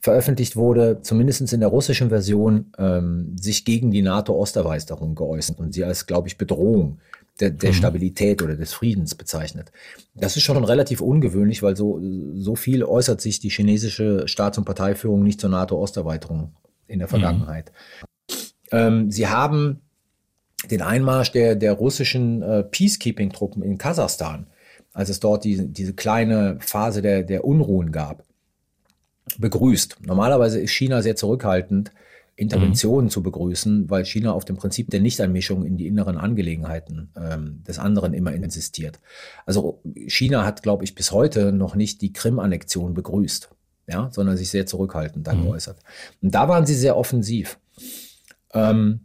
[0.00, 5.84] veröffentlicht wurde, zumindest in der russischen Version, ähm, sich gegen die NATO-Osterweiterung geäußert und sie
[5.84, 6.98] als, glaube ich, Bedrohung
[7.40, 7.74] der, der mhm.
[7.74, 9.72] Stabilität oder des Friedens bezeichnet.
[10.14, 12.00] Das ist schon relativ ungewöhnlich, weil so,
[12.34, 16.54] so viel äußert sich die chinesische Staats- und Parteiführung nicht zur NATO-Osterweiterung
[16.86, 17.10] in der mhm.
[17.10, 17.72] Vergangenheit.
[18.30, 18.36] Mhm.
[18.72, 19.80] Ähm, sie haben
[20.70, 24.46] den Einmarsch der, der russischen äh, Peacekeeping-Truppen in Kasachstan,
[24.92, 28.24] als es dort die, diese kleine Phase der, der Unruhen gab,
[29.38, 29.98] begrüßt.
[30.06, 31.92] Normalerweise ist China sehr zurückhaltend,
[32.36, 33.10] Interventionen mhm.
[33.10, 37.78] zu begrüßen, weil China auf dem Prinzip der Nichteinmischung in die inneren Angelegenheiten ähm, des
[37.78, 39.00] anderen immer insistiert.
[39.46, 43.48] Also China hat, glaube ich, bis heute noch nicht die Krim-Annexion begrüßt,
[43.88, 45.44] ja, sondern sich sehr zurückhaltend da mhm.
[45.44, 45.78] geäußert.
[46.20, 47.58] Und da waren sie sehr offensiv.
[48.52, 49.00] Ähm,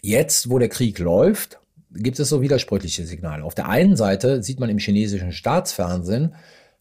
[0.00, 1.58] jetzt, wo der Krieg läuft,
[1.90, 3.42] gibt es so widersprüchliche Signale.
[3.42, 6.34] Auf der einen Seite sieht man im chinesischen Staatsfernsehen,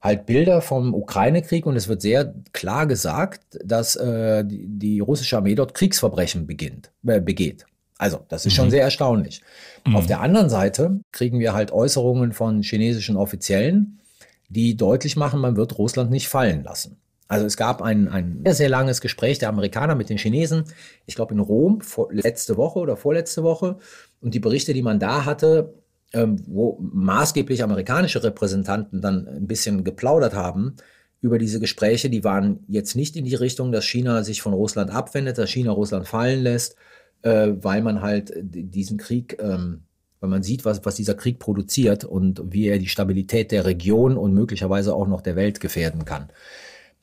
[0.03, 5.37] halt Bilder vom Ukraine-Krieg und es wird sehr klar gesagt, dass äh, die, die, russische
[5.37, 7.65] Armee dort Kriegsverbrechen beginnt, äh, begeht.
[7.97, 8.57] Also, das ist mhm.
[8.57, 9.41] schon sehr erstaunlich.
[9.87, 9.95] Mhm.
[9.95, 14.01] Auf der anderen Seite kriegen wir halt Äußerungen von chinesischen Offiziellen,
[14.49, 16.97] die deutlich machen, man wird Russland nicht fallen lassen.
[17.29, 20.65] Also es gab ein, ein sehr, sehr langes Gespräch der Amerikaner mit den Chinesen,
[21.05, 23.77] ich glaube in Rom, vor, letzte Woche oder vorletzte Woche.
[24.21, 25.73] Und die Berichte, die man da hatte,
[26.13, 30.75] wo maßgeblich amerikanische Repräsentanten dann ein bisschen geplaudert haben
[31.21, 34.91] über diese Gespräche, die waren jetzt nicht in die Richtung, dass China sich von Russland
[34.91, 36.75] abwendet, dass China Russland fallen lässt,
[37.21, 39.83] äh, weil man halt diesen Krieg ähm,
[40.23, 44.15] weil man sieht, was, was dieser Krieg produziert und wie er die Stabilität der Region
[44.15, 46.29] und möglicherweise auch noch der Welt gefährden kann.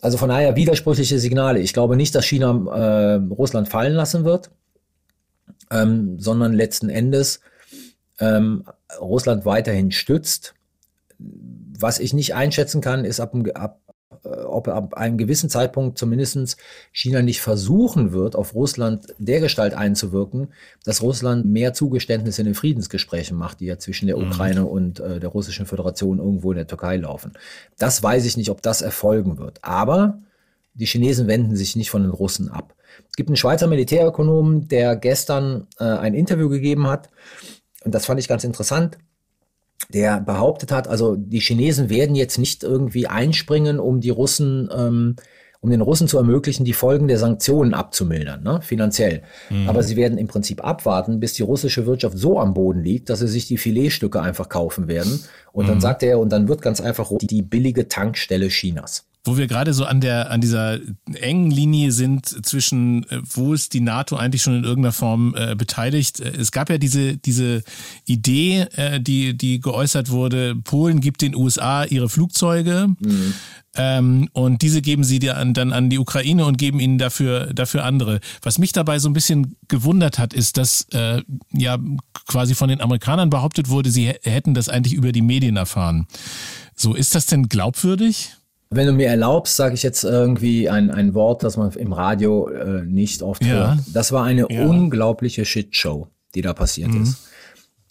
[0.00, 1.60] Also von daher widersprüchliche Signale.
[1.60, 4.50] Ich glaube nicht, dass China äh, Russland fallen lassen wird,
[5.70, 7.40] ähm, sondern letzten Endes
[8.20, 8.64] ähm,
[9.00, 10.54] Russland weiterhin stützt.
[11.18, 13.80] Was ich nicht einschätzen kann, ist ab, ab
[14.24, 16.56] äh, ob ab einem gewissen Zeitpunkt zumindest
[16.92, 20.48] China nicht versuchen wird, auf Russland dergestalt einzuwirken,
[20.84, 24.30] dass Russland mehr Zugeständnisse in den Friedensgesprächen macht, die ja zwischen der mhm.
[24.30, 27.32] Ukraine und äh, der Russischen Föderation irgendwo in der Türkei laufen.
[27.78, 29.58] Das weiß ich nicht, ob das erfolgen wird.
[29.62, 30.18] Aber
[30.74, 32.74] die Chinesen wenden sich nicht von den Russen ab.
[33.08, 37.10] Es gibt einen Schweizer Militärökonomen, der gestern äh, ein Interview gegeben hat,
[37.84, 38.98] und das fand ich ganz interessant
[39.88, 45.16] der behauptet hat, also die Chinesen werden jetzt nicht irgendwie einspringen, um die Russen, ähm,
[45.60, 49.22] um den Russen zu ermöglichen, die Folgen der Sanktionen abzumildern, ne, finanziell.
[49.50, 49.68] Mhm.
[49.68, 53.18] Aber sie werden im Prinzip abwarten, bis die russische Wirtschaft so am Boden liegt, dass
[53.18, 55.20] sie sich die Filetstücke einfach kaufen werden.
[55.52, 55.68] Und mhm.
[55.68, 59.74] dann sagt er, und dann wird ganz einfach die billige Tankstelle Chinas wo wir gerade
[59.74, 60.78] so an der an dieser
[61.14, 65.54] engen Linie sind zwischen äh, wo ist die NATO eigentlich schon in irgendeiner Form äh,
[65.54, 66.20] beteiligt.
[66.20, 67.62] Äh, es gab ja diese diese
[68.06, 70.54] Idee, äh, die die geäußert wurde.
[70.56, 72.88] Polen gibt den USA ihre Flugzeuge.
[72.98, 73.34] Mhm.
[73.76, 77.84] Ähm, und diese geben sie dann, dann an die Ukraine und geben ihnen dafür, dafür
[77.84, 78.20] andere.
[78.42, 81.78] Was mich dabei so ein bisschen gewundert hat, ist, dass äh, ja
[82.26, 86.08] quasi von den Amerikanern behauptet wurde, sie hätten das eigentlich über die Medien erfahren.
[86.74, 88.32] So, ist das denn glaubwürdig?
[88.72, 92.48] Wenn du mir erlaubst, sage ich jetzt irgendwie ein, ein Wort, das man im Radio
[92.48, 93.48] äh, nicht oft ja.
[93.48, 93.78] hört.
[93.92, 94.64] Das war eine ja.
[94.64, 96.06] unglaubliche Shitshow,
[96.36, 97.02] die da passiert mhm.
[97.02, 97.28] ist.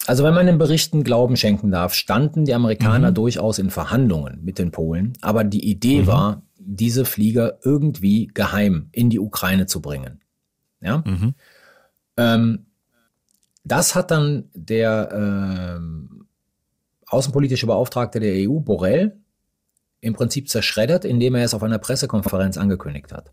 [0.06, 3.14] Also wenn man den Berichten Glauben schenken darf, standen die Amerikaner mhm.
[3.14, 6.06] durchaus in Verhandlungen mit den Polen, aber die Idee mhm.
[6.06, 10.20] war, diese Flieger irgendwie geheim in die Ukraine zu bringen.
[10.80, 11.04] Ja.
[11.06, 11.34] Mhm.
[12.16, 12.66] Ähm,
[13.64, 16.26] das hat dann der ähm,
[17.06, 19.18] außenpolitische Beauftragte der EU, Borrell,
[20.00, 23.32] im Prinzip zerschreddert, indem er es auf einer Pressekonferenz angekündigt hat.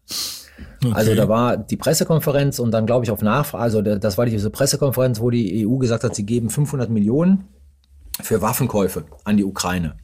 [0.83, 0.93] Okay.
[0.93, 4.49] Also da war die Pressekonferenz und dann glaube ich auf Nachfrage, also das war diese
[4.49, 7.45] Pressekonferenz, wo die EU gesagt hat, sie geben 500 Millionen
[8.21, 9.95] für Waffenkäufe an die Ukraine.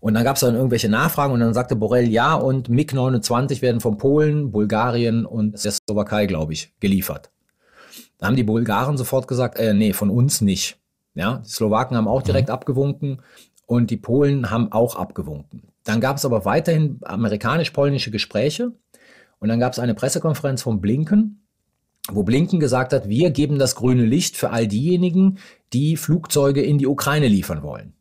[0.00, 3.80] Und dann gab es dann irgendwelche Nachfragen und dann sagte Borrell ja und MiG-29 werden
[3.80, 7.30] von Polen, Bulgarien und der Slowakei, glaube ich, geliefert.
[8.18, 10.78] Da haben die Bulgaren sofort gesagt, äh, nee, von uns nicht.
[11.14, 12.54] Ja, die Slowaken haben auch direkt mhm.
[12.54, 13.22] abgewunken
[13.66, 15.62] und die Polen haben auch abgewunken.
[15.88, 18.72] Dann gab es aber weiterhin amerikanisch-polnische Gespräche
[19.38, 21.46] und dann gab es eine Pressekonferenz von Blinken,
[22.10, 25.38] wo Blinken gesagt hat, wir geben das grüne Licht für all diejenigen,
[25.72, 27.94] die Flugzeuge in die Ukraine liefern wollen.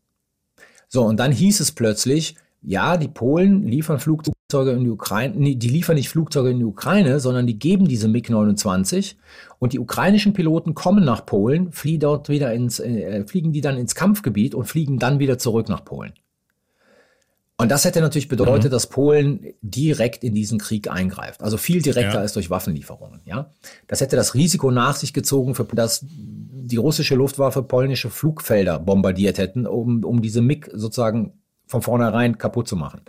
[0.89, 5.69] So, und dann hieß es plötzlich, ja, die Polen liefern Flugzeuge in die Ukraine, die
[5.69, 9.15] liefern nicht Flugzeuge in die Ukraine, sondern die geben diese MiG-29
[9.59, 13.77] und die ukrainischen Piloten kommen nach Polen, fliegen dort wieder ins, äh, fliegen die dann
[13.77, 16.11] ins Kampfgebiet und fliegen dann wieder zurück nach Polen.
[17.60, 18.70] Und das hätte natürlich bedeutet, mhm.
[18.70, 21.41] dass Polen direkt in diesen Krieg eingreift.
[21.41, 22.20] Also viel direkter ja.
[22.20, 23.22] als durch Waffenlieferungen.
[23.26, 23.49] Ja,
[23.88, 29.39] das hätte das Risiko nach sich gezogen, für, dass die russische Luftwaffe polnische Flugfelder bombardiert
[29.39, 31.34] hätten, um, um diese MiG sozusagen
[31.66, 33.01] von vornherein kaputt zu machen.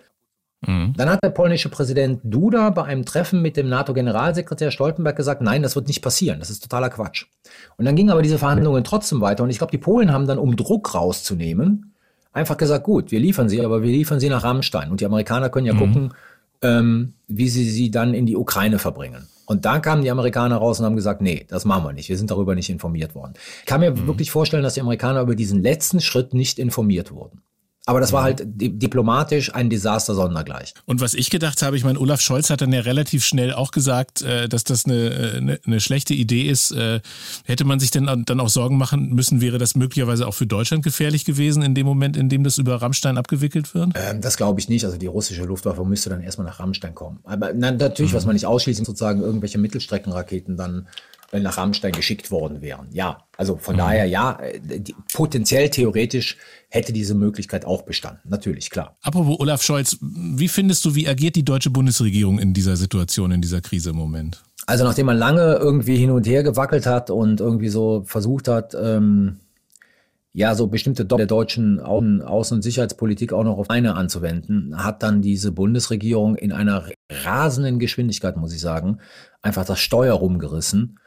[0.67, 0.95] Mhm.
[0.97, 5.63] Dann hat der polnische Präsident Duda bei einem Treffen mit dem NATO-Generalsekretär Stoltenberg gesagt, nein,
[5.63, 7.27] das wird nicht passieren, das ist totaler Quatsch.
[7.77, 10.39] Und dann gingen aber diese Verhandlungen trotzdem weiter und ich glaube, die Polen haben dann,
[10.39, 11.88] um Druck rauszunehmen,
[12.39, 14.91] einfach gesagt, gut, wir liefern sie, aber wir liefern sie nach Rammstein.
[14.91, 15.79] Und die Amerikaner können ja mhm.
[15.79, 16.15] gucken,
[16.63, 19.27] ähm, wie sie sie dann in die Ukraine verbringen.
[19.47, 22.09] Und da kamen die Amerikaner raus und haben gesagt, nee, das machen wir nicht.
[22.09, 23.33] Wir sind darüber nicht informiert worden.
[23.61, 24.07] Ich kann mir mhm.
[24.07, 27.41] wirklich vorstellen, dass die Amerikaner über diesen letzten Schritt nicht informiert wurden.
[27.89, 30.75] Aber das war halt diplomatisch ein Desaster sondergleich.
[30.85, 33.71] Und was ich gedacht habe, ich meine, Olaf Scholz hat dann ja relativ schnell auch
[33.71, 36.71] gesagt, äh, dass das eine, eine, eine schlechte Idee ist.
[36.71, 37.01] Äh,
[37.47, 40.85] hätte man sich denn dann auch Sorgen machen müssen, wäre das möglicherweise auch für Deutschland
[40.85, 43.93] gefährlich gewesen in dem Moment, in dem das über Rammstein abgewickelt wird?
[43.95, 44.85] Ähm, das glaube ich nicht.
[44.85, 47.21] Also die russische Luftwaffe müsste dann erstmal nach Rammstein kommen.
[47.25, 48.17] Aber na, natürlich, mhm.
[48.17, 50.89] was man nicht ausschließt, sozusagen irgendwelche Mittelstreckenraketen dann
[51.33, 52.89] nach Rammstein geschickt worden wären.
[52.93, 53.79] Ja, also von mhm.
[53.79, 56.37] daher ja, äh, die, potenziell theoretisch
[56.69, 58.29] hätte diese Möglichkeit auch bestanden.
[58.29, 58.97] Natürlich, klar.
[59.03, 63.43] Apropos Olaf Scholz, wie findest du, wie agiert die deutsche Bundesregierung in dieser Situation, in
[63.43, 64.43] dieser Krise im Moment?
[64.67, 68.75] Also nachdem man lange irgendwie hin und her gewackelt hat und irgendwie so versucht hat,
[68.75, 69.39] ähm,
[70.35, 75.23] ja, so bestimmte der deutschen Außen- und Sicherheitspolitik auch noch auf eine anzuwenden, hat dann
[75.23, 78.99] diese Bundesregierung in einer rasenden Geschwindigkeit, muss ich sagen,
[79.43, 80.99] einfach das Steuer rumgerissen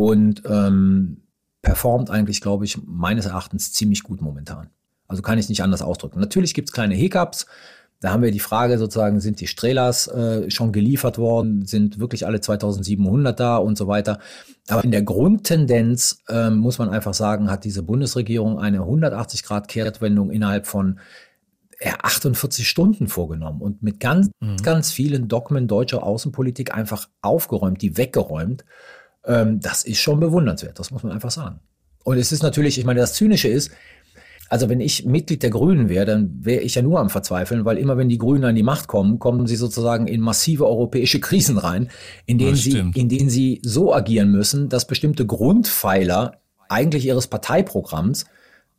[0.00, 1.18] und ähm,
[1.60, 4.70] performt eigentlich, glaube ich, meines Erachtens ziemlich gut momentan.
[5.06, 6.20] Also kann ich nicht anders ausdrücken.
[6.20, 7.44] Natürlich gibt es kleine Hiccups.
[8.00, 12.24] Da haben wir die Frage sozusagen, sind die Strelas äh, schon geliefert worden, sind wirklich
[12.24, 14.20] alle 2700 da und so weiter.
[14.68, 19.68] Aber in der Grundtendenz ähm, muss man einfach sagen, hat diese Bundesregierung eine 180 Grad
[19.68, 20.98] Kehrtwendung innerhalb von
[21.78, 24.56] ja, 48 Stunden vorgenommen und mit ganz, mhm.
[24.62, 28.64] ganz vielen Dogmen deutscher Außenpolitik einfach aufgeräumt, die weggeräumt.
[29.30, 31.60] Ähm, das ist schon bewundernswert, das muss man einfach sagen.
[32.02, 33.70] Und es ist natürlich, ich meine, das Zynische ist,
[34.48, 37.78] also wenn ich Mitglied der Grünen wäre, dann wäre ich ja nur am Verzweifeln, weil
[37.78, 41.56] immer wenn die Grünen an die Macht kommen, kommen sie sozusagen in massive europäische Krisen
[41.56, 41.88] rein,
[42.26, 48.24] in denen, sie, in denen sie so agieren müssen, dass bestimmte Grundpfeiler eigentlich ihres Parteiprogramms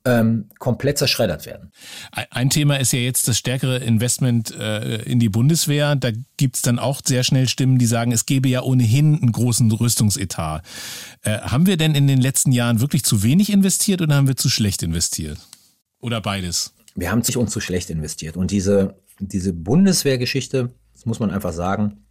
[0.06, 1.72] ähm, komplett zerschreddert werden.
[2.12, 5.96] Ein Thema ist ja jetzt das stärkere Investment äh, in die Bundeswehr.
[5.96, 9.72] Da gibt's dann auch sehr schnell Stimmen, die sagen, es gäbe ja ohnehin einen großen
[9.72, 10.64] Rüstungsetat.
[11.24, 14.38] Äh, haben wir denn in den letzten Jahren wirklich zu wenig investiert oder haben wir
[14.38, 15.38] zu schlecht investiert?
[16.00, 16.74] Oder beides?
[16.96, 18.38] Wir haben sich uns zu schlecht investiert.
[18.38, 22.06] Und diese, diese Bundeswehrgeschichte, das muss man einfach sagen,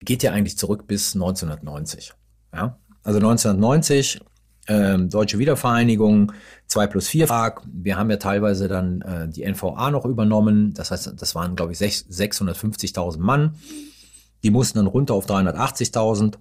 [0.00, 2.12] geht ja eigentlich zurück bis 1990.
[2.52, 2.78] Ja?
[3.02, 4.20] Also 1990,
[4.68, 6.32] ähm, Deutsche Wiedervereinigung,
[6.66, 7.62] 2 plus 4 Tag.
[7.66, 10.74] Wir haben ja teilweise dann äh, die NVA noch übernommen.
[10.74, 13.56] Das heißt, das waren, glaube ich, 650.000 Mann.
[14.42, 16.34] Die mussten dann runter auf 380.000.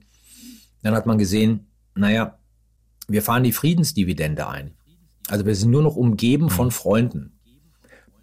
[0.83, 2.37] Dann hat man gesehen, naja,
[3.07, 4.73] wir fahren die Friedensdividende ein.
[5.29, 6.49] Also wir sind nur noch umgeben mhm.
[6.49, 7.33] von Freunden.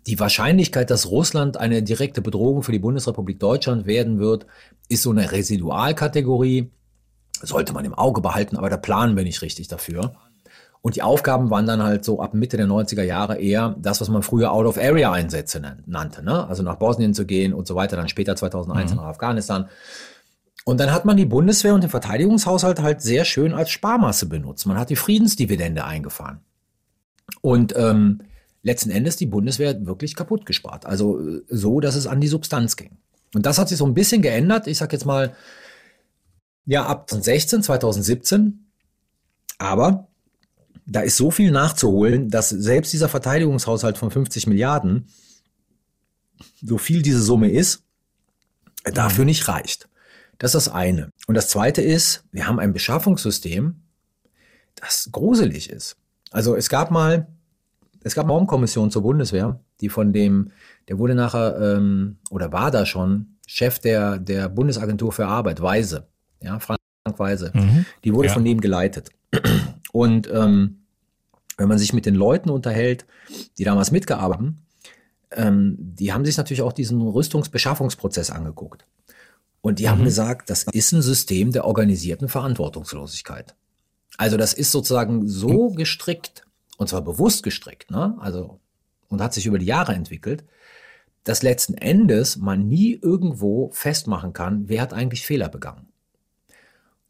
[0.07, 4.47] Die Wahrscheinlichkeit, dass Russland eine direkte Bedrohung für die Bundesrepublik Deutschland werden wird,
[4.89, 6.71] ist so eine Residualkategorie.
[7.45, 10.15] Sollte man im Auge behalten, aber da planen wir nicht richtig dafür.
[10.85, 14.11] Und die Aufgaben waren dann halt so ab Mitte der 90er Jahre eher das, was
[14.11, 16.23] man früher Out-of-Area-Einsätze nannte.
[16.23, 16.47] Ne?
[16.47, 18.99] Also nach Bosnien zu gehen und so weiter, dann später 2001 mhm.
[18.99, 19.71] nach Afghanistan.
[20.65, 24.67] Und dann hat man die Bundeswehr und den Verteidigungshaushalt halt sehr schön als Sparmasse benutzt.
[24.67, 26.41] Man hat die Friedensdividende eingefahren.
[27.41, 28.21] Und ähm,
[28.63, 30.85] letzten Endes die Bundeswehr wirklich kaputt gespart.
[30.85, 32.99] Also äh, so, dass es an die Substanz ging.
[33.35, 34.67] Und das hat sich so ein bisschen geändert.
[34.67, 35.35] Ich sag jetzt mal,
[36.67, 38.67] ja, ab 2016, 2017.
[39.59, 40.09] Aber
[40.87, 45.09] da ist so viel nachzuholen, dass selbst dieser Verteidigungshaushalt von 50 Milliarden,
[46.63, 47.83] so viel diese Summe ist,
[48.85, 49.89] dafür nicht reicht.
[50.39, 51.11] Das ist das eine.
[51.27, 53.77] Und das zweite ist, wir haben ein Beschaffungssystem,
[54.75, 55.97] das gruselig ist.
[56.31, 57.29] Also es gab mal,
[58.03, 60.51] es gab eine Raumkommission zur Bundeswehr, die von dem,
[60.89, 66.09] der wurde nachher, ähm, oder war da schon, Chef der, der Bundesagentur für Arbeit, Weise,
[66.45, 66.79] ja, Frank
[67.17, 67.51] Weise.
[67.55, 67.87] Mhm.
[68.05, 68.35] Die wurde ja.
[68.35, 69.11] von dem geleitet.
[69.93, 70.85] Und ähm,
[71.57, 73.07] wenn man sich mit den Leuten unterhält,
[73.59, 74.67] die damals mitgearbeitet haben,
[75.31, 78.87] ähm, die haben sich natürlich auch diesen Rüstungsbeschaffungsprozess angeguckt.
[79.61, 79.89] Und die mhm.
[79.89, 83.55] haben gesagt, das ist ein System der organisierten Verantwortungslosigkeit.
[84.17, 88.17] Also das ist sozusagen so gestrickt, und zwar bewusst gestrickt, ne?
[88.21, 88.61] also
[89.09, 90.45] und hat sich über die Jahre entwickelt,
[91.25, 95.84] dass letzten Endes man nie irgendwo festmachen kann, wer hat eigentlich Fehler begangen.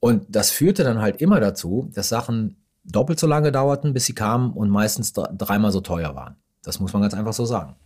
[0.05, 4.15] Und das führte dann halt immer dazu, dass Sachen doppelt so lange dauerten, bis sie
[4.15, 6.37] kamen und meistens dreimal so teuer waren.
[6.63, 7.77] Das muss man ganz einfach so sagen.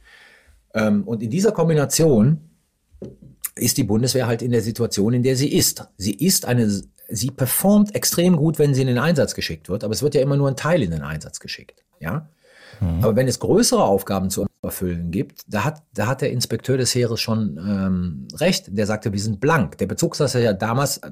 [0.74, 2.40] Ähm, und in dieser Kombination
[3.54, 5.86] ist die Bundeswehr halt in der Situation, in der sie ist.
[5.96, 6.68] Sie ist eine
[7.06, 10.20] sie performt extrem gut, wenn sie in den Einsatz geschickt wird, aber es wird ja
[10.20, 11.84] immer nur ein Teil in den Einsatz geschickt.
[12.00, 12.28] Ja?
[12.80, 13.02] Mhm.
[13.02, 16.94] Aber wenn es größere Aufgaben zu erfüllen gibt, da hat, da hat der Inspekteur des
[16.94, 18.66] Heeres schon ähm, recht.
[18.68, 19.78] Der sagte, wir sind blank.
[19.78, 21.10] Der bezog das ja damals äh,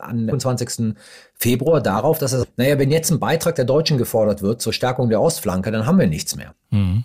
[0.00, 0.94] am 25.
[1.34, 5.08] Februar darauf, dass er, naja, wenn jetzt ein Beitrag der Deutschen gefordert wird zur Stärkung
[5.08, 6.54] der Ostflanke, dann haben wir nichts mehr.
[6.70, 7.04] Mhm.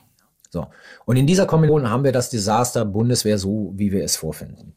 [0.49, 0.67] So.
[1.05, 4.73] Und in dieser Kombination haben wir das Desaster Bundeswehr so, wie wir es vorfinden.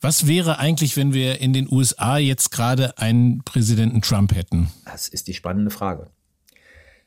[0.00, 4.70] Was wäre eigentlich, wenn wir in den USA jetzt gerade einen Präsidenten Trump hätten?
[4.84, 6.10] Das ist die spannende Frage.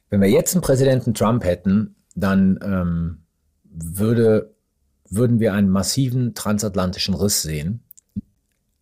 [0.10, 3.24] Wenn wir jetzt einen Präsidenten Trump hätten, dann ähm,
[3.64, 4.54] würde,
[5.10, 7.82] würden wir einen massiven transatlantischen Riss sehen.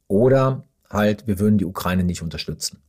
[0.08, 2.82] Oder halt, wir würden die Ukraine nicht unterstützen.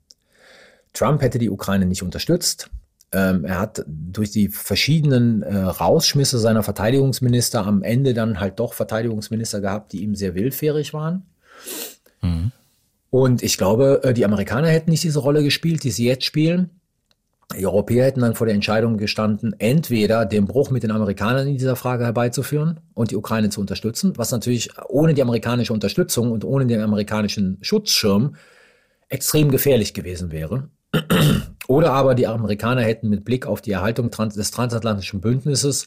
[0.93, 2.71] Trump hätte die Ukraine nicht unterstützt.
[3.11, 8.75] Ähm, er hat durch die verschiedenen äh, Rausschmisse seiner Verteidigungsminister am Ende dann halt doch
[8.75, 11.23] Verteidigungsminister gehabt, die ihm sehr willfährig waren.
[12.21, 12.53] Mhm.
[13.11, 16.71] Und ich glaube, äh, die Amerikaner hätten nicht diese Rolle gespielt, die sie jetzt spielen.
[17.57, 21.57] Die Europäer hätten dann vor der Entscheidung gestanden, entweder den Bruch mit den Amerikanern in
[21.57, 26.45] dieser Frage herbeizuführen und die Ukraine zu unterstützen, was natürlich ohne die amerikanische Unterstützung und
[26.45, 28.35] ohne den amerikanischen Schutzschirm
[29.09, 30.69] extrem gefährlich gewesen wäre.
[31.69, 35.87] Oder aber die Amerikaner hätten mit Blick auf die Erhaltung des transatlantischen Bündnisses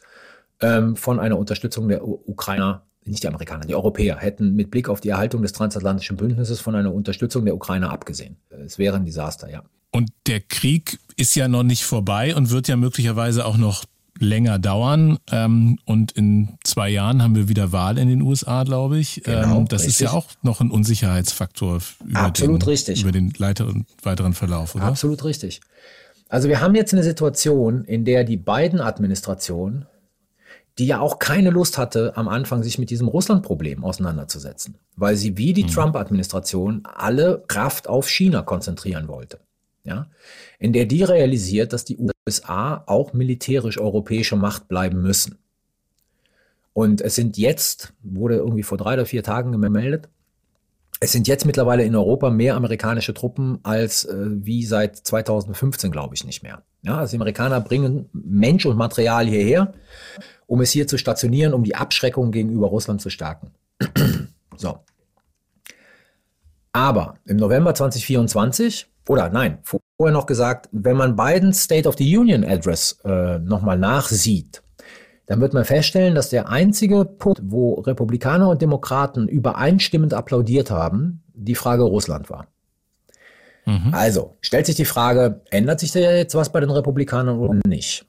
[0.62, 5.00] ähm, von einer Unterstützung der Ukrainer, nicht die Amerikaner, die Europäer, hätten mit Blick auf
[5.00, 8.38] die Erhaltung des transatlantischen Bündnisses von einer Unterstützung der Ukrainer abgesehen.
[8.50, 9.64] Es wäre ein Desaster, ja.
[9.92, 13.84] Und der Krieg ist ja noch nicht vorbei und wird ja möglicherweise auch noch
[14.22, 15.18] länger dauern.
[15.32, 19.22] Ähm, und in zwei Jahren haben wir wieder Wahl in den USA, glaube ich.
[19.24, 19.96] Genau, ähm, das richtig.
[19.96, 23.02] ist ja auch noch ein Unsicherheitsfaktor über, Absolut den, richtig.
[23.02, 24.86] über den weiteren, weiteren Verlauf, oder?
[24.86, 25.62] Absolut richtig.
[26.30, 29.86] Also wir haben jetzt eine Situation, in der die beiden Administrationen,
[30.78, 35.38] die ja auch keine Lust hatte, am Anfang sich mit diesem Russland-Problem auseinanderzusetzen, weil sie
[35.38, 35.70] wie die mhm.
[35.70, 39.40] Trump-Administration alle Kraft auf China konzentrieren wollte.
[39.84, 40.08] Ja?
[40.60, 45.38] In der die realisiert, dass die USA auch militärisch europäische Macht bleiben müssen.
[46.74, 50.10] Und es sind jetzt, wurde irgendwie vor drei oder vier Tagen gemeldet,
[51.04, 56.14] es sind jetzt mittlerweile in Europa mehr amerikanische Truppen als äh, wie seit 2015, glaube
[56.14, 56.62] ich, nicht mehr.
[56.84, 59.74] Ja, also die Amerikaner bringen Mensch und Material hierher,
[60.46, 63.52] um es hier zu stationieren, um die Abschreckung gegenüber Russland zu stärken.
[64.56, 64.78] so.
[66.72, 72.18] Aber im November 2024, oder nein, vorher noch gesagt, wenn man Biden State of the
[72.18, 74.62] Union Address äh, nochmal nachsieht,
[75.26, 81.24] dann wird man feststellen, dass der einzige Punkt, wo Republikaner und Demokraten übereinstimmend applaudiert haben,
[81.34, 82.48] die Frage Russland war.
[83.66, 83.94] Mhm.
[83.94, 88.06] Also stellt sich die Frage, ändert sich da jetzt was bei den Republikanern oder nicht?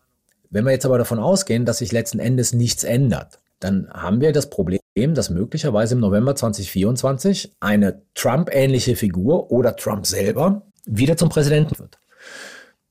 [0.50, 4.32] Wenn wir jetzt aber davon ausgehen, dass sich letzten Endes nichts ändert, dann haben wir
[4.32, 4.80] das Problem,
[5.14, 11.98] dass möglicherweise im November 2024 eine Trump-ähnliche Figur oder Trump selber wieder zum Präsidenten wird.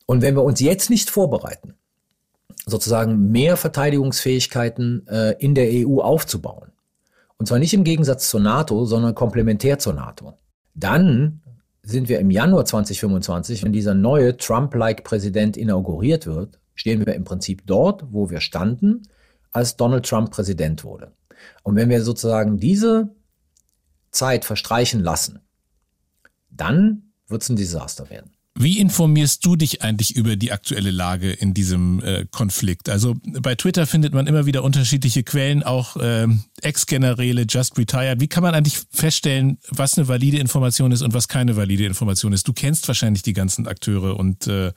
[0.06, 1.76] Und wenn wir uns jetzt nicht vorbereiten,
[2.66, 6.72] sozusagen mehr Verteidigungsfähigkeiten äh, in der EU aufzubauen.
[7.38, 10.34] Und zwar nicht im Gegensatz zur NATO, sondern komplementär zur NATO.
[10.76, 11.42] Dann
[11.82, 17.24] sind wir im Januar 2025, wenn dieser neue Trump-like Präsident inauguriert wird, stehen wir im
[17.24, 19.04] Prinzip dort, wo wir standen,
[19.52, 21.12] als Donald Trump Präsident wurde.
[21.64, 23.10] Und wenn wir sozusagen diese
[24.12, 25.40] Zeit verstreichen lassen,
[26.52, 28.32] dann wird es ein Desaster werden.
[28.54, 32.90] Wie informierst du dich eigentlich über die aktuelle Lage in diesem äh, Konflikt?
[32.90, 36.28] Also bei Twitter findet man immer wieder unterschiedliche Quellen, auch äh,
[36.62, 38.20] Ex-Generäle, just retired.
[38.20, 42.34] Wie kann man eigentlich feststellen, was eine valide Information ist und was keine valide Information
[42.34, 42.46] ist?
[42.46, 44.74] Du kennst wahrscheinlich die ganzen Akteure und, äh,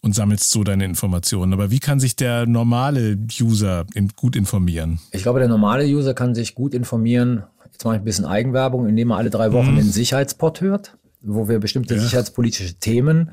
[0.00, 1.52] und sammelst so deine Informationen.
[1.52, 4.98] Aber wie kann sich der normale User in, gut informieren?
[5.12, 7.42] Ich glaube, der normale User kann sich gut informieren.
[7.70, 9.76] Jetzt mache ich ein bisschen Eigenwerbung, indem er alle drei Wochen mhm.
[9.76, 12.00] den Sicherheitspot hört wo wir bestimmte ja.
[12.00, 13.32] sicherheitspolitische Themen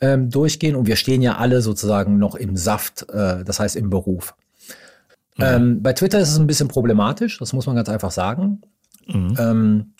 [0.00, 0.76] ähm, durchgehen.
[0.76, 4.34] Und wir stehen ja alle sozusagen noch im Saft, äh, das heißt im Beruf.
[5.36, 5.44] Mhm.
[5.44, 8.62] Ähm, bei Twitter ist es ein bisschen problematisch, das muss man ganz einfach sagen.
[9.06, 9.36] Mhm.
[9.38, 9.92] Ähm,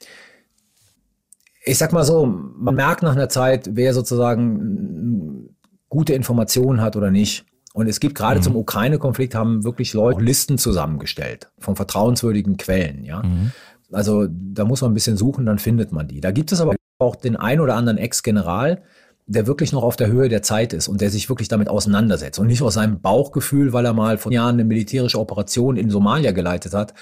[1.65, 5.51] ich sag mal so, man merkt nach einer Zeit, wer sozusagen
[5.89, 7.45] gute Informationen hat oder nicht.
[7.75, 8.45] Und es gibt gerade mhm.
[8.45, 13.23] zum Ukraine-Konflikt haben wirklich Leute Listen zusammengestellt von vertrauenswürdigen Quellen, ja.
[13.23, 13.53] Mhm.
[13.91, 16.21] Also da muss man ein bisschen suchen, dann findet man die.
[16.21, 18.83] Da gibt es aber auch den ein oder anderen Ex-General,
[19.27, 22.39] der wirklich noch auf der Höhe der Zeit ist und der sich wirklich damit auseinandersetzt
[22.39, 26.33] und nicht aus seinem Bauchgefühl, weil er mal vor Jahren eine militärische Operation in Somalia
[26.33, 26.95] geleitet hat,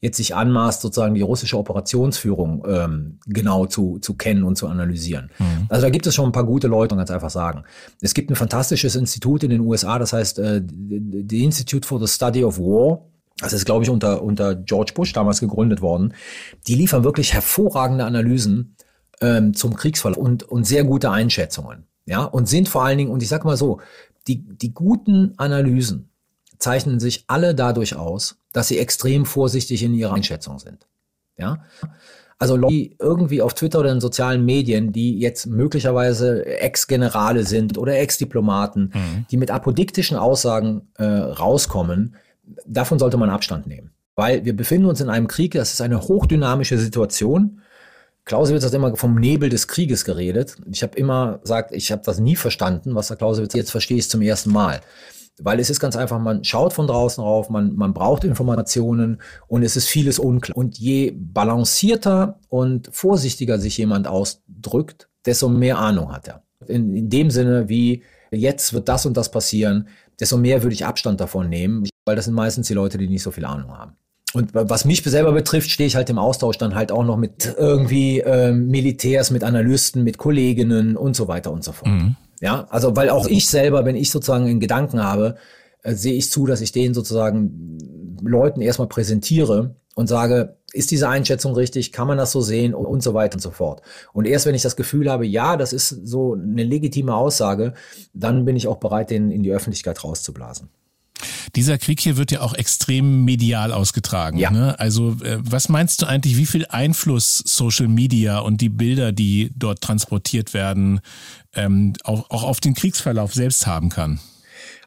[0.00, 5.30] jetzt sich anmaßt, sozusagen die russische Operationsführung ähm, genau zu, zu kennen und zu analysieren.
[5.38, 5.66] Mhm.
[5.68, 7.64] Also da gibt es schon ein paar gute Leute, ganz einfach sagen.
[8.00, 12.06] Es gibt ein fantastisches Institut in den USA, das heißt äh, the Institute for the
[12.06, 13.02] Study of War.
[13.40, 16.14] Das ist, glaube ich, unter, unter George Bush damals gegründet worden.
[16.66, 18.76] Die liefern wirklich hervorragende Analysen
[19.20, 21.84] ähm, zum Kriegsverlauf und, und sehr gute Einschätzungen.
[22.06, 23.80] Ja, und sind vor allen Dingen, und ich sag mal so,
[24.26, 26.10] die, die guten Analysen
[26.58, 30.86] zeichnen sich alle dadurch aus, dass sie extrem vorsichtig in ihrer Einschätzung sind.
[31.36, 31.62] Ja,
[32.38, 37.76] also Leute, die irgendwie auf Twitter oder in sozialen Medien, die jetzt möglicherweise Ex-Generale sind
[37.76, 39.26] oder Ex-Diplomaten, mhm.
[39.30, 42.14] die mit apodiktischen Aussagen äh, rauskommen,
[42.64, 43.90] davon sollte man Abstand nehmen.
[44.14, 47.60] Weil wir befinden uns in einem Krieg, das ist eine hochdynamische Situation.
[48.28, 50.56] Clausewitz hat immer vom Nebel des Krieges geredet.
[50.70, 54.10] Ich habe immer gesagt, ich habe das nie verstanden, was der Clausewitz jetzt verstehe ich
[54.10, 54.82] zum ersten Mal.
[55.40, 59.62] Weil es ist ganz einfach, man schaut von draußen rauf, man, man braucht Informationen und
[59.62, 60.56] es ist vieles unklar.
[60.56, 66.42] Und je balancierter und vorsichtiger sich jemand ausdrückt, desto mehr Ahnung hat er.
[66.66, 69.88] In, in dem Sinne, wie jetzt wird das und das passieren,
[70.20, 73.22] desto mehr würde ich Abstand davon nehmen, weil das sind meistens die Leute, die nicht
[73.22, 73.96] so viel Ahnung haben.
[74.34, 77.54] Und was mich selber betrifft, stehe ich halt im Austausch dann halt auch noch mit
[77.56, 81.90] irgendwie äh, Militärs, mit Analysten, mit Kolleginnen und so weiter und so fort.
[81.90, 82.16] Mhm.
[82.40, 85.36] Ja, also weil auch ich selber, wenn ich sozusagen einen Gedanken habe,
[85.82, 87.78] äh, sehe ich zu, dass ich den sozusagen
[88.22, 91.92] Leuten erstmal präsentiere und sage, ist diese Einschätzung richtig?
[91.92, 92.74] Kann man das so sehen?
[92.74, 93.80] Und, und so weiter und so fort.
[94.12, 97.72] Und erst wenn ich das Gefühl habe, ja, das ist so eine legitime Aussage,
[98.12, 100.68] dann bin ich auch bereit, den in die Öffentlichkeit rauszublasen.
[101.56, 104.38] Dieser Krieg hier wird ja auch extrem medial ausgetragen.
[104.38, 104.50] Ja.
[104.50, 104.78] Ne?
[104.78, 109.52] Also äh, was meinst du eigentlich, wie viel Einfluss Social Media und die Bilder, die
[109.56, 111.00] dort transportiert werden,
[111.54, 114.20] ähm, auch, auch auf den Kriegsverlauf selbst haben kann?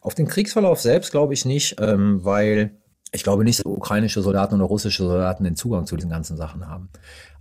[0.01, 2.77] Auf den Kriegsverlauf selbst glaube ich nicht, ähm, weil
[3.11, 6.67] ich glaube nicht, dass ukrainische Soldaten oder russische Soldaten den Zugang zu diesen ganzen Sachen
[6.67, 6.89] haben.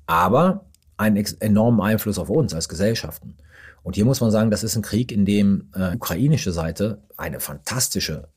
[0.06, 0.66] Aber
[0.96, 3.36] einen enormen Einfluss auf uns als Gesellschaften.
[3.82, 7.40] Und hier muss man sagen, das ist ein Krieg, in dem äh, ukrainische Seite eine
[7.40, 8.28] fantastische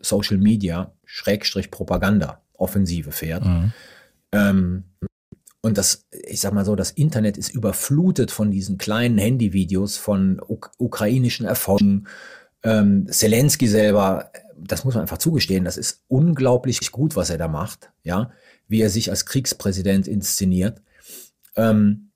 [0.00, 3.44] Social Media Schrägstrich Propaganda Offensive fährt.
[3.44, 3.72] Mhm.
[4.32, 4.84] Ähm,
[5.62, 10.40] und das, ich sag mal so, das Internet ist überflutet von diesen kleinen Handyvideos von
[10.40, 12.06] uk ukrainischen Erfolgen.
[12.62, 17.48] Ähm, Zelensky selber, das muss man einfach zugestehen, das ist unglaublich gut, was er da
[17.48, 18.30] macht, ja,
[18.68, 20.80] wie er sich als Kriegspräsident inszeniert.
[21.56, 22.10] Ähm,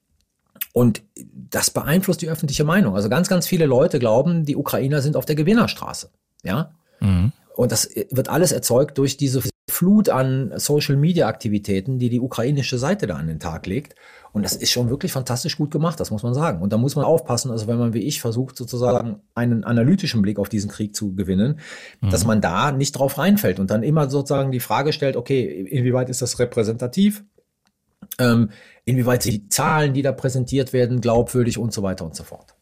[0.73, 2.97] und das beeinflusst die öffentliche Meinung.
[2.97, 6.11] Also ganz, ganz viele Leute glauben, die Ukrainer sind auf der Gewinnerstraße,
[6.43, 6.73] ja.
[7.01, 7.33] Mhm.
[7.57, 13.17] Und das wird alles erzeugt durch diese Flut an Social-Media-Aktivitäten, die die ukrainische Seite da
[13.17, 13.95] an den Tag legt.
[14.33, 16.61] Und das ist schon wirklich fantastisch gut gemacht, das muss man sagen.
[16.61, 20.39] Und da muss man aufpassen, also wenn man wie ich versucht, sozusagen einen analytischen Blick
[20.39, 21.61] auf diesen Krieg zu gewinnen,
[22.01, 22.11] mhm.
[22.11, 26.11] dass man da nicht drauf reinfällt und dann immer sozusagen die Frage stellt, okay, inwieweit
[26.11, 27.25] ist das repräsentativ?
[28.19, 28.51] Ähm,
[28.85, 32.54] inwieweit sind die Zahlen, die da präsentiert werden, glaubwürdig und so weiter und so fort.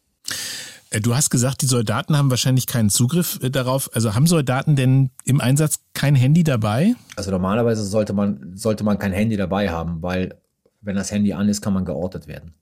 [0.93, 3.89] Äh, du hast gesagt, die Soldaten haben wahrscheinlich keinen Zugriff äh, darauf.
[3.93, 6.95] Also haben Soldaten denn im Einsatz kein Handy dabei?
[7.15, 10.39] Also normalerweise sollte man, sollte man kein Handy dabei haben, weil
[10.81, 12.53] wenn das Handy an ist, kann man geortet werden.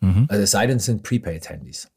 [0.00, 0.26] Mhm.
[0.28, 1.88] Also es sei denn, es sind Prepaid-Handys.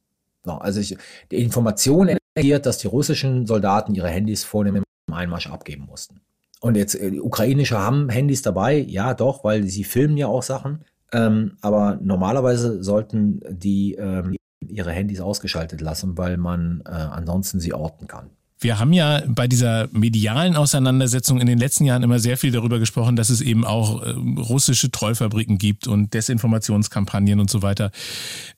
[0.45, 0.97] Also ich,
[1.31, 6.21] die Information ergiert, dass die russischen Soldaten ihre Handys vor dem Einmarsch abgeben mussten.
[6.61, 10.43] Und jetzt, äh, die ukrainische haben Handys dabei, ja doch, weil sie filmen ja auch
[10.43, 10.85] Sachen.
[11.11, 14.35] Ähm, aber normalerweise sollten die ähm,
[14.69, 18.29] ihre Handys ausgeschaltet lassen, weil man äh, ansonsten sie orten kann.
[18.61, 22.77] Wir haben ja bei dieser medialen Auseinandersetzung in den letzten Jahren immer sehr viel darüber
[22.79, 27.91] gesprochen, dass es eben auch äh, russische Trollfabriken gibt und Desinformationskampagnen und so weiter.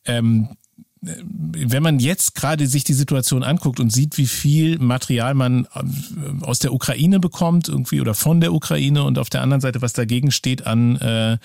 [0.05, 0.49] Ähm,
[1.01, 6.45] wenn man jetzt gerade sich die Situation anguckt und sieht, wie viel Material man äh,
[6.45, 9.93] aus der Ukraine bekommt, irgendwie oder von der Ukraine und auf der anderen Seite, was
[9.93, 11.38] dagegen steht an äh,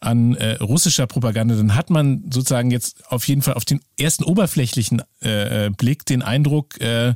[0.00, 4.24] an äh, russischer Propaganda, dann hat man sozusagen jetzt auf jeden Fall auf den ersten
[4.24, 7.14] oberflächlichen äh, äh, Blick den Eindruck, äh,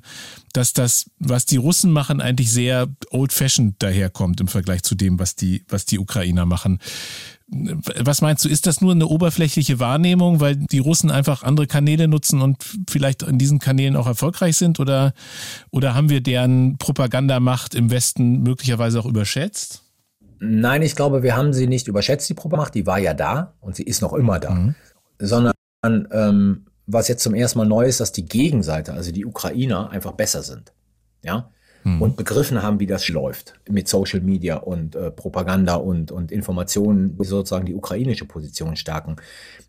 [0.53, 5.35] dass das, was die Russen machen, eigentlich sehr old-fashioned daherkommt im Vergleich zu dem, was
[5.35, 6.79] die, was die Ukrainer machen.
[7.49, 12.07] Was meinst du, ist das nur eine oberflächliche Wahrnehmung, weil die Russen einfach andere Kanäle
[12.09, 14.79] nutzen und vielleicht in diesen Kanälen auch erfolgreich sind?
[14.79, 15.15] Oder,
[15.71, 19.84] oder haben wir deren Propagandamacht im Westen möglicherweise auch überschätzt?
[20.45, 22.71] Nein, ich glaube, wir haben sie nicht überschätzt, die Propaganda.
[22.71, 24.51] Die war ja da und sie ist noch immer da.
[24.51, 24.75] Mhm.
[25.19, 29.91] Sondern ähm, was jetzt zum ersten Mal neu ist, dass die Gegenseite, also die Ukrainer,
[29.91, 30.73] einfach besser sind.
[31.23, 31.51] Ja.
[31.85, 32.03] Mhm.
[32.03, 37.17] Und begriffen haben, wie das läuft mit Social Media und äh, Propaganda und, und Informationen,
[37.19, 39.17] die sozusagen die ukrainische Position stärken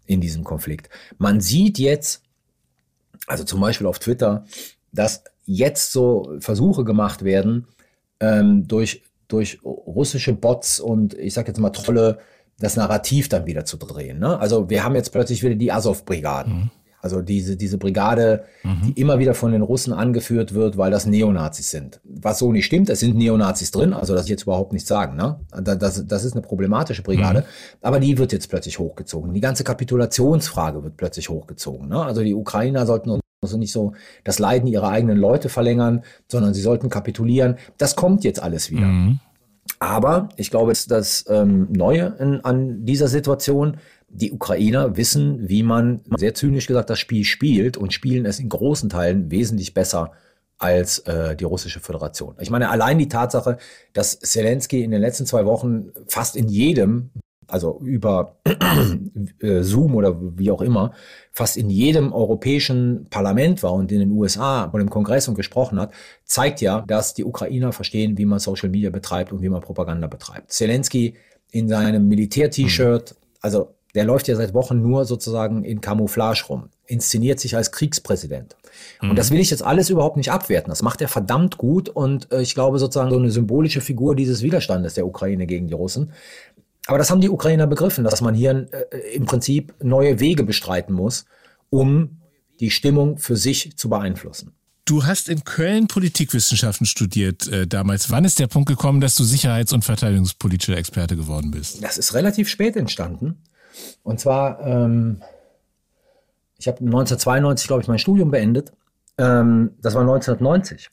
[0.05, 0.89] in diesem Konflikt.
[1.17, 2.21] Man sieht jetzt,
[3.27, 4.45] also zum Beispiel auf Twitter,
[4.91, 7.67] dass jetzt so Versuche gemacht werden,
[8.19, 12.19] ähm, durch durch russische Bots und ich sage jetzt mal Trolle
[12.59, 14.19] das Narrativ dann wieder zu drehen.
[14.19, 14.39] Ne?
[14.39, 16.53] Also wir haben jetzt plötzlich wieder die Azov-Brigaden.
[16.53, 16.69] Mhm.
[17.05, 18.81] Also diese, diese Brigade, mhm.
[18.83, 21.99] die immer wieder von den Russen angeführt wird, weil das Neonazis sind.
[22.03, 25.15] Was so nicht stimmt, es sind Neonazis drin, also das ich jetzt überhaupt nicht sagen.
[25.15, 25.39] Ne?
[25.51, 27.45] Das, das ist eine problematische Brigade, mhm.
[27.83, 29.35] aber die wird jetzt plötzlich hochgezogen.
[29.35, 31.89] Die ganze Kapitulationsfrage wird plötzlich hochgezogen.
[31.89, 32.03] Ne?
[32.03, 33.93] Also die Ukrainer sollten also nicht so
[34.23, 37.57] das Leiden ihrer eigenen Leute verlängern, sondern sie sollten kapitulieren.
[37.77, 38.87] Das kommt jetzt alles wieder.
[38.87, 39.19] Mhm.
[39.79, 43.77] Aber ich glaube, das ähm, Neue in, an dieser Situation,
[44.09, 48.49] die Ukrainer wissen, wie man sehr zynisch gesagt das Spiel spielt und spielen es in
[48.49, 50.11] großen Teilen wesentlich besser
[50.57, 52.35] als äh, die russische Föderation.
[52.39, 53.57] Ich meine, allein die Tatsache,
[53.93, 57.09] dass Zelensky in den letzten zwei Wochen fast in jedem
[57.47, 58.37] also über
[59.39, 60.93] äh, Zoom oder wie auch immer,
[61.31, 65.79] fast in jedem europäischen Parlament war und in den USA und im Kongress und gesprochen
[65.79, 65.93] hat,
[66.23, 70.07] zeigt ja, dass die Ukrainer verstehen, wie man Social Media betreibt und wie man Propaganda
[70.07, 70.51] betreibt.
[70.51, 71.15] Zelensky
[71.51, 77.39] in seinem Militär-T-Shirt, also der läuft ja seit Wochen nur sozusagen in Camouflage rum, inszeniert
[77.39, 78.57] sich als Kriegspräsident.
[79.01, 79.11] Mhm.
[79.11, 80.69] Und das will ich jetzt alles überhaupt nicht abwerten.
[80.69, 84.41] Das macht er verdammt gut und äh, ich glaube sozusagen so eine symbolische Figur dieses
[84.41, 86.11] Widerstandes der Ukraine gegen die Russen.
[86.87, 90.93] Aber das haben die Ukrainer begriffen, dass man hier äh, im Prinzip neue Wege bestreiten
[90.93, 91.25] muss,
[91.69, 92.21] um
[92.59, 94.53] die Stimmung für sich zu beeinflussen.
[94.85, 98.11] Du hast in Köln Politikwissenschaften studiert äh, damals.
[98.11, 101.83] Wann ist der Punkt gekommen, dass du sicherheits- und verteidigungspolitischer Experte geworden bist?
[101.83, 103.41] Das ist relativ spät entstanden.
[104.03, 105.23] Und zwar, ähm,
[106.59, 108.73] ich habe 1992, glaube ich, mein Studium beendet.
[109.17, 110.91] Ähm, das war 1990.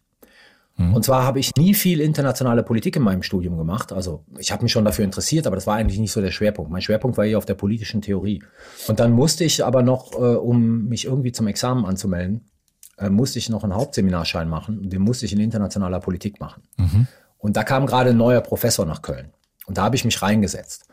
[0.76, 0.94] Mhm.
[0.94, 3.92] Und zwar habe ich nie viel internationale Politik in meinem Studium gemacht.
[3.92, 6.70] Also ich habe mich schon dafür interessiert, aber das war eigentlich nicht so der Schwerpunkt.
[6.70, 8.42] Mein Schwerpunkt war eher auf der politischen Theorie.
[8.88, 12.50] Und dann musste ich aber noch, äh, um mich irgendwie zum Examen anzumelden,
[12.98, 14.88] äh, musste ich noch einen Hauptseminarschein machen.
[14.88, 16.62] Den musste ich in internationaler Politik machen.
[16.76, 17.06] Mhm.
[17.38, 19.32] Und da kam gerade ein neuer Professor nach Köln.
[19.66, 20.86] Und da habe ich mich reingesetzt.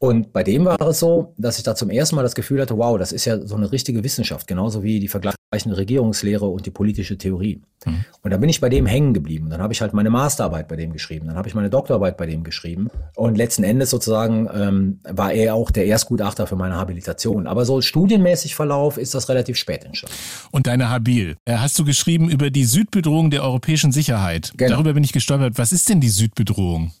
[0.00, 2.78] Und bei dem war es so, dass ich da zum ersten Mal das Gefühl hatte,
[2.78, 6.70] wow, das ist ja so eine richtige Wissenschaft, genauso wie die vergleichende Regierungslehre und die
[6.70, 7.62] politische Theorie.
[7.84, 8.04] Mhm.
[8.22, 9.50] Und da bin ich bei dem hängen geblieben.
[9.50, 12.26] Dann habe ich halt meine Masterarbeit bei dem geschrieben, dann habe ich meine Doktorarbeit bei
[12.26, 12.90] dem geschrieben.
[13.16, 17.48] Und letzten Endes sozusagen ähm, war er auch der Erstgutachter für meine Habilitation.
[17.48, 20.14] Aber so studienmäßig Verlauf ist das relativ spät entstanden.
[20.52, 24.52] Und deine Habil, äh, hast du geschrieben über die Südbedrohung der europäischen Sicherheit.
[24.56, 24.74] Genau.
[24.74, 25.58] Darüber bin ich gestolpert.
[25.58, 26.92] Was ist denn die Südbedrohung?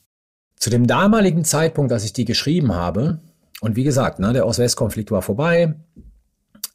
[0.58, 3.20] Zu dem damaligen Zeitpunkt, als ich die geschrieben habe,
[3.60, 5.74] und wie gesagt, ne, der Ost-West-Konflikt war vorbei.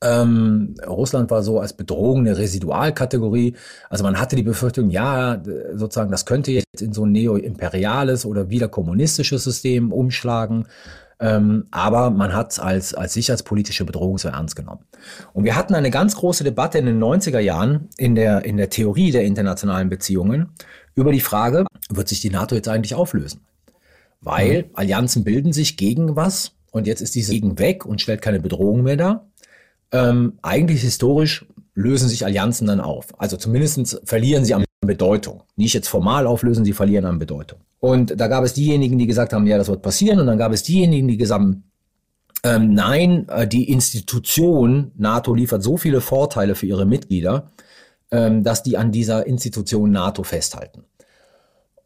[0.01, 3.55] Ähm, Russland war so als Bedrohung eine Residualkategorie.
[3.89, 5.41] Also man hatte die Befürchtung, ja,
[5.73, 10.67] sozusagen, das könnte jetzt in so ein neo-imperiales oder wieder kommunistisches System umschlagen.
[11.21, 14.83] Ähm, aber man hat es als, als sicherheitspolitische Bedrohung so ernst genommen.
[15.31, 18.69] Und wir hatten eine ganz große Debatte in den 90er Jahren in der, in der
[18.69, 20.49] Theorie der internationalen Beziehungen
[20.95, 23.39] über die Frage, wird sich die NATO jetzt eigentlich auflösen?
[24.23, 24.69] Weil mhm.
[24.73, 28.83] Allianzen bilden sich gegen was und jetzt ist diese Gegen weg und stellt keine Bedrohung
[28.83, 29.27] mehr dar.
[29.91, 31.45] Ähm, eigentlich historisch
[31.75, 33.07] lösen sich Allianzen dann auf.
[33.19, 35.43] Also zumindest verlieren sie an Bedeutung.
[35.55, 37.59] Nicht jetzt formal auflösen, sie verlieren an Bedeutung.
[37.79, 40.19] Und da gab es diejenigen, die gesagt haben, ja, das wird passieren.
[40.19, 41.63] Und dann gab es diejenigen, die gesagt haben,
[42.43, 47.51] ähm, nein, äh, die Institution NATO liefert so viele Vorteile für ihre Mitglieder,
[48.11, 50.83] ähm, dass die an dieser Institution NATO festhalten.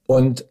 [0.08, 0.46] Und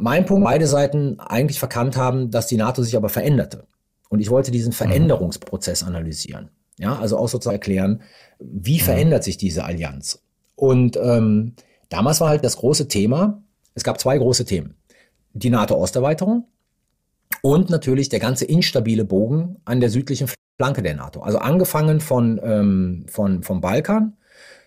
[0.00, 3.64] mein Punkt, beide Seiten eigentlich verkannt haben, dass die NATO sich aber veränderte.
[4.08, 4.74] Und ich wollte diesen mhm.
[4.74, 6.50] Veränderungsprozess analysieren.
[6.78, 8.02] Ja, also auch sozusagen erklären,
[8.38, 8.84] wie mhm.
[8.84, 10.22] verändert sich diese Allianz?
[10.56, 11.54] Und ähm,
[11.88, 13.42] damals war halt das große Thema,
[13.74, 14.74] es gab zwei große Themen.
[15.32, 16.46] Die NATO-Osterweiterung
[17.42, 21.20] und natürlich der ganze instabile Bogen an der südlichen Flanke der NATO.
[21.20, 24.16] Also angefangen von, ähm, von, vom Balkan,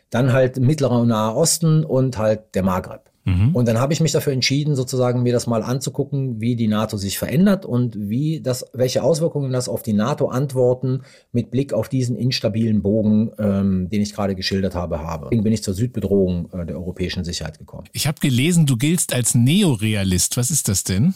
[0.09, 3.12] dann halt Mittlerer und Nahe Osten und halt der Maghreb.
[3.25, 3.55] Mhm.
[3.55, 6.97] Und dann habe ich mich dafür entschieden, sozusagen mir das mal anzugucken, wie die NATO
[6.97, 12.17] sich verändert und wie das, welche Auswirkungen das auf die NATO-Antworten mit Blick auf diesen
[12.17, 15.25] instabilen Bogen, ähm, den ich gerade geschildert habe, habe.
[15.25, 17.87] Deswegen bin ich zur Südbedrohung äh, der europäischen Sicherheit gekommen.
[17.93, 20.35] Ich habe gelesen, du giltst als Neorealist.
[20.35, 21.13] Was ist das denn?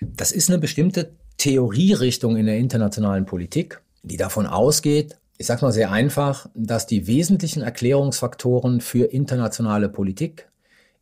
[0.00, 5.72] Das ist eine bestimmte Theorierichtung in der internationalen Politik, die davon ausgeht, ich sage mal
[5.72, 10.48] sehr einfach, dass die wesentlichen Erklärungsfaktoren für internationale Politik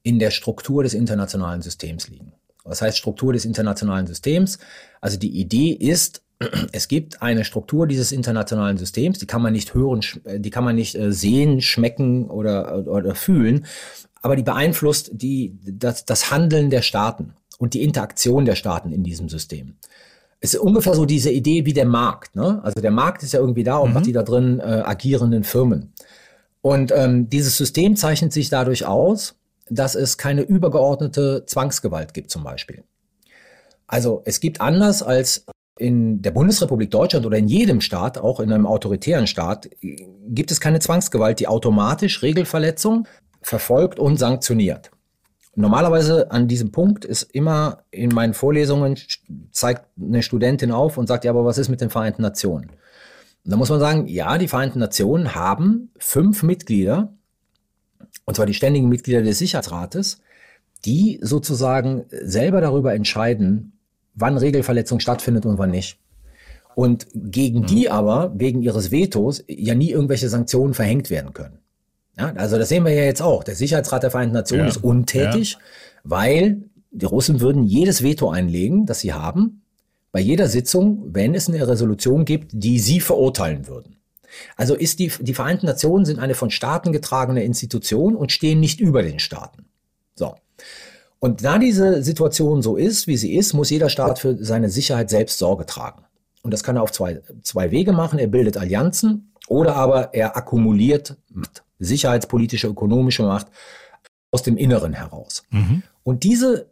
[0.02, 2.32] in der Struktur des internationalen Systems liegen.
[2.64, 4.58] Was heißt Struktur des internationalen Systems?
[5.00, 6.22] Also die Idee ist,
[6.72, 10.74] es gibt eine Struktur dieses internationalen Systems, die kann man nicht hören, die kann man
[10.74, 13.66] nicht äh, sehen, schmecken oder, oder fühlen,
[14.22, 19.04] aber die beeinflusst die, das, das Handeln der Staaten und die Interaktion der Staaten in
[19.04, 19.76] diesem System
[20.44, 22.36] ist ungefähr so diese Idee wie der Markt.
[22.36, 22.60] Ne?
[22.62, 23.94] Also der Markt ist ja irgendwie da und mhm.
[23.94, 25.92] macht die da drin äh, agierenden Firmen.
[26.60, 29.36] Und ähm, dieses System zeichnet sich dadurch aus,
[29.70, 32.84] dass es keine übergeordnete Zwangsgewalt gibt zum Beispiel.
[33.86, 35.46] Also es gibt anders als
[35.78, 40.60] in der Bundesrepublik Deutschland oder in jedem Staat, auch in einem autoritären Staat, gibt es
[40.60, 43.08] keine Zwangsgewalt, die automatisch Regelverletzung
[43.42, 44.90] verfolgt und sanktioniert.
[45.56, 48.98] Normalerweise an diesem Punkt ist immer in meinen Vorlesungen
[49.52, 52.70] zeigt eine Studentin auf und sagt, ja, aber was ist mit den Vereinten Nationen?
[53.44, 57.12] Und da muss man sagen, ja, die Vereinten Nationen haben fünf Mitglieder,
[58.24, 60.20] und zwar die ständigen Mitglieder des Sicherheitsrates,
[60.84, 63.78] die sozusagen selber darüber entscheiden,
[64.14, 65.98] wann Regelverletzung stattfindet und wann nicht.
[66.74, 67.66] Und gegen mhm.
[67.66, 71.58] die aber wegen ihres Vetos ja nie irgendwelche Sanktionen verhängt werden können.
[72.16, 73.44] Ja, also das sehen wir ja jetzt auch.
[73.44, 74.68] Der Sicherheitsrat der Vereinten Nationen ja.
[74.68, 75.58] ist untätig, ja.
[76.04, 79.62] weil die Russen würden jedes Veto einlegen, das sie haben,
[80.12, 83.96] bei jeder Sitzung, wenn es eine Resolution gibt, die sie verurteilen würden.
[84.56, 88.80] Also ist die, die Vereinten Nationen sind eine von Staaten getragene Institution und stehen nicht
[88.80, 89.66] über den Staaten.
[90.14, 90.36] So.
[91.18, 95.10] Und da diese Situation so ist, wie sie ist, muss jeder Staat für seine Sicherheit
[95.10, 96.04] selbst Sorge tragen.
[96.42, 98.18] Und das kann er auf zwei, zwei Wege machen.
[98.18, 103.48] Er bildet Allianzen oder aber er akkumuliert Macht sicherheitspolitische, ökonomische Macht
[104.30, 105.44] aus dem Inneren heraus.
[105.50, 105.82] Mhm.
[106.02, 106.70] Und diese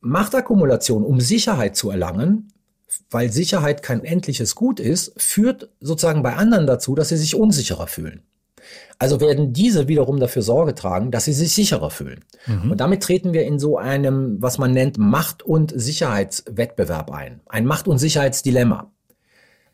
[0.00, 2.52] Machtakkumulation, um Sicherheit zu erlangen,
[3.10, 7.86] weil Sicherheit kein endliches Gut ist, führt sozusagen bei anderen dazu, dass sie sich unsicherer
[7.86, 8.22] fühlen.
[8.98, 12.24] Also werden diese wiederum dafür Sorge tragen, dass sie sich sicherer fühlen.
[12.46, 12.70] Mhm.
[12.72, 17.40] Und damit treten wir in so einem, was man nennt, Macht- und Sicherheitswettbewerb ein.
[17.46, 18.90] Ein Macht- und Sicherheitsdilemma.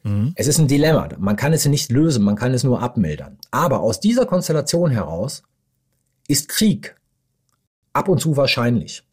[0.02, 0.32] Mhm.
[0.36, 1.08] Es ist ein Dilemma.
[1.18, 3.38] Man kann es nicht lösen, man kann es nur abmildern.
[3.50, 5.42] Aber aus dieser Konstellation heraus
[6.28, 6.96] ist Krieg
[7.92, 9.04] ab und zu wahrscheinlich.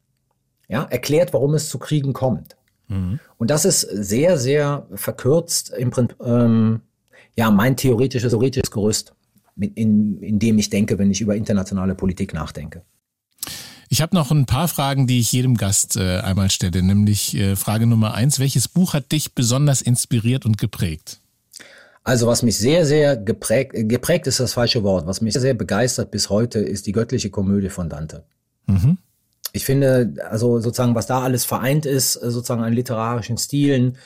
[0.67, 2.55] Ja, erklärt, warum es zu Kriegen kommt.
[2.87, 3.19] Mhm.
[3.37, 6.81] Und das ist sehr, sehr verkürzt im Prinzip, ähm,
[7.35, 9.13] ja, mein theoretisches, theoretisches Gerüst.
[9.55, 12.83] in, in dem ich denke, wenn ich über internationale Politik nachdenke.
[13.91, 17.55] Ich habe noch ein paar Fragen, die ich jedem Gast äh, einmal stelle, nämlich äh,
[17.55, 18.39] Frage Nummer eins.
[18.39, 21.19] Welches Buch hat dich besonders inspiriert und geprägt?
[22.03, 25.41] Also was mich sehr, sehr geprägt, äh, geprägt ist das falsche Wort, was mich sehr,
[25.41, 28.23] sehr begeistert bis heute, ist die göttliche Komödie von Dante.
[28.67, 28.99] Mhm.
[29.53, 33.97] Ich finde, also sozusagen, was da alles vereint ist, äh, sozusagen an literarischen Stilen,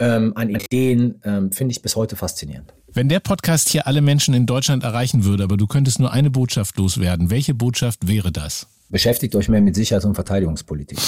[0.00, 2.74] ähm, an Ideen, ähm, finde ich bis heute faszinierend.
[2.92, 6.30] Wenn der Podcast hier alle Menschen in Deutschland erreichen würde, aber du könntest nur eine
[6.30, 8.66] Botschaft loswerden, welche Botschaft wäre das?
[8.88, 10.98] Beschäftigt euch mehr mit Sicherheits- und Verteidigungspolitik.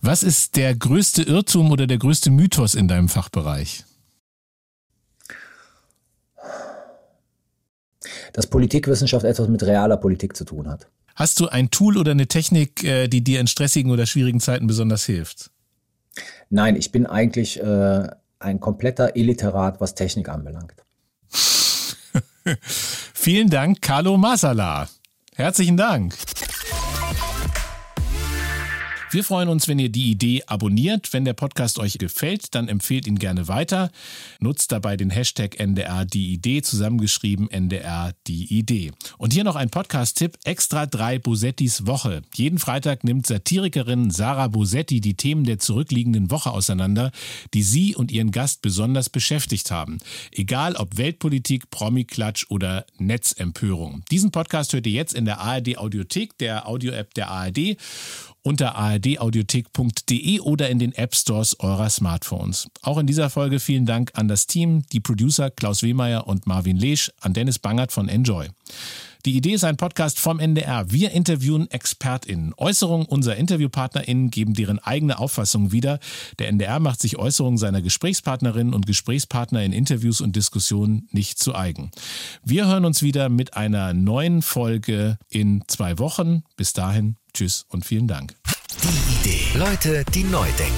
[0.00, 3.84] Was ist der größte Irrtum oder der größte Mythos in deinem Fachbereich?
[8.32, 10.88] Dass Politikwissenschaft etwas mit realer Politik zu tun hat.
[11.14, 14.66] Hast du ein Tool oder eine Technik, äh, die dir in stressigen oder schwierigen Zeiten
[14.66, 15.50] besonders hilft?
[16.50, 18.08] Nein, ich bin eigentlich äh,
[18.40, 20.74] ein kompletter Illiterat, was Technik anbelangt.
[23.14, 24.88] Vielen Dank, Carlo Masala.
[25.36, 26.14] Herzlichen Dank.
[29.14, 31.12] Wir freuen uns, wenn ihr die Idee abonniert.
[31.12, 33.92] Wenn der Podcast euch gefällt, dann empfehlt ihn gerne weiter.
[34.40, 38.90] Nutzt dabei den Hashtag NDR die Idee, zusammengeschrieben NDR die Idee.
[39.16, 42.22] Und hier noch ein Podcast-Tipp, Extra 3 Bosettis Woche.
[42.34, 47.12] Jeden Freitag nimmt Satirikerin Sarah Bosetti die Themen der zurückliegenden Woche auseinander,
[47.54, 49.98] die sie und ihren Gast besonders beschäftigt haben.
[50.32, 54.02] Egal ob Weltpolitik, Promi-Klatsch oder Netzempörung.
[54.10, 57.76] Diesen Podcast hört ihr jetzt in der ARD Audiothek, der Audio-App der ARD
[58.44, 62.68] unter ardaudiothek.de oder in den App Stores eurer Smartphones.
[62.82, 66.76] Auch in dieser Folge vielen Dank an das Team, die Producer Klaus Wehmeier und Marvin
[66.76, 68.48] Lesch, an Dennis Bangert von Enjoy.
[69.24, 70.92] Die Idee ist ein Podcast vom NDR.
[70.92, 72.52] Wir interviewen ExpertInnen.
[72.58, 75.98] Äußerungen unserer InterviewpartnerInnen geben deren eigene Auffassung wieder.
[76.38, 81.54] Der NDR macht sich Äußerungen seiner Gesprächspartnerinnen und Gesprächspartner in Interviews und Diskussionen nicht zu
[81.54, 81.90] eigen.
[82.44, 86.42] Wir hören uns wieder mit einer neuen Folge in zwei Wochen.
[86.58, 88.34] Bis dahin, tschüss und vielen Dank.
[88.82, 89.58] Die Idee.
[89.58, 90.73] Leute, die neu denken.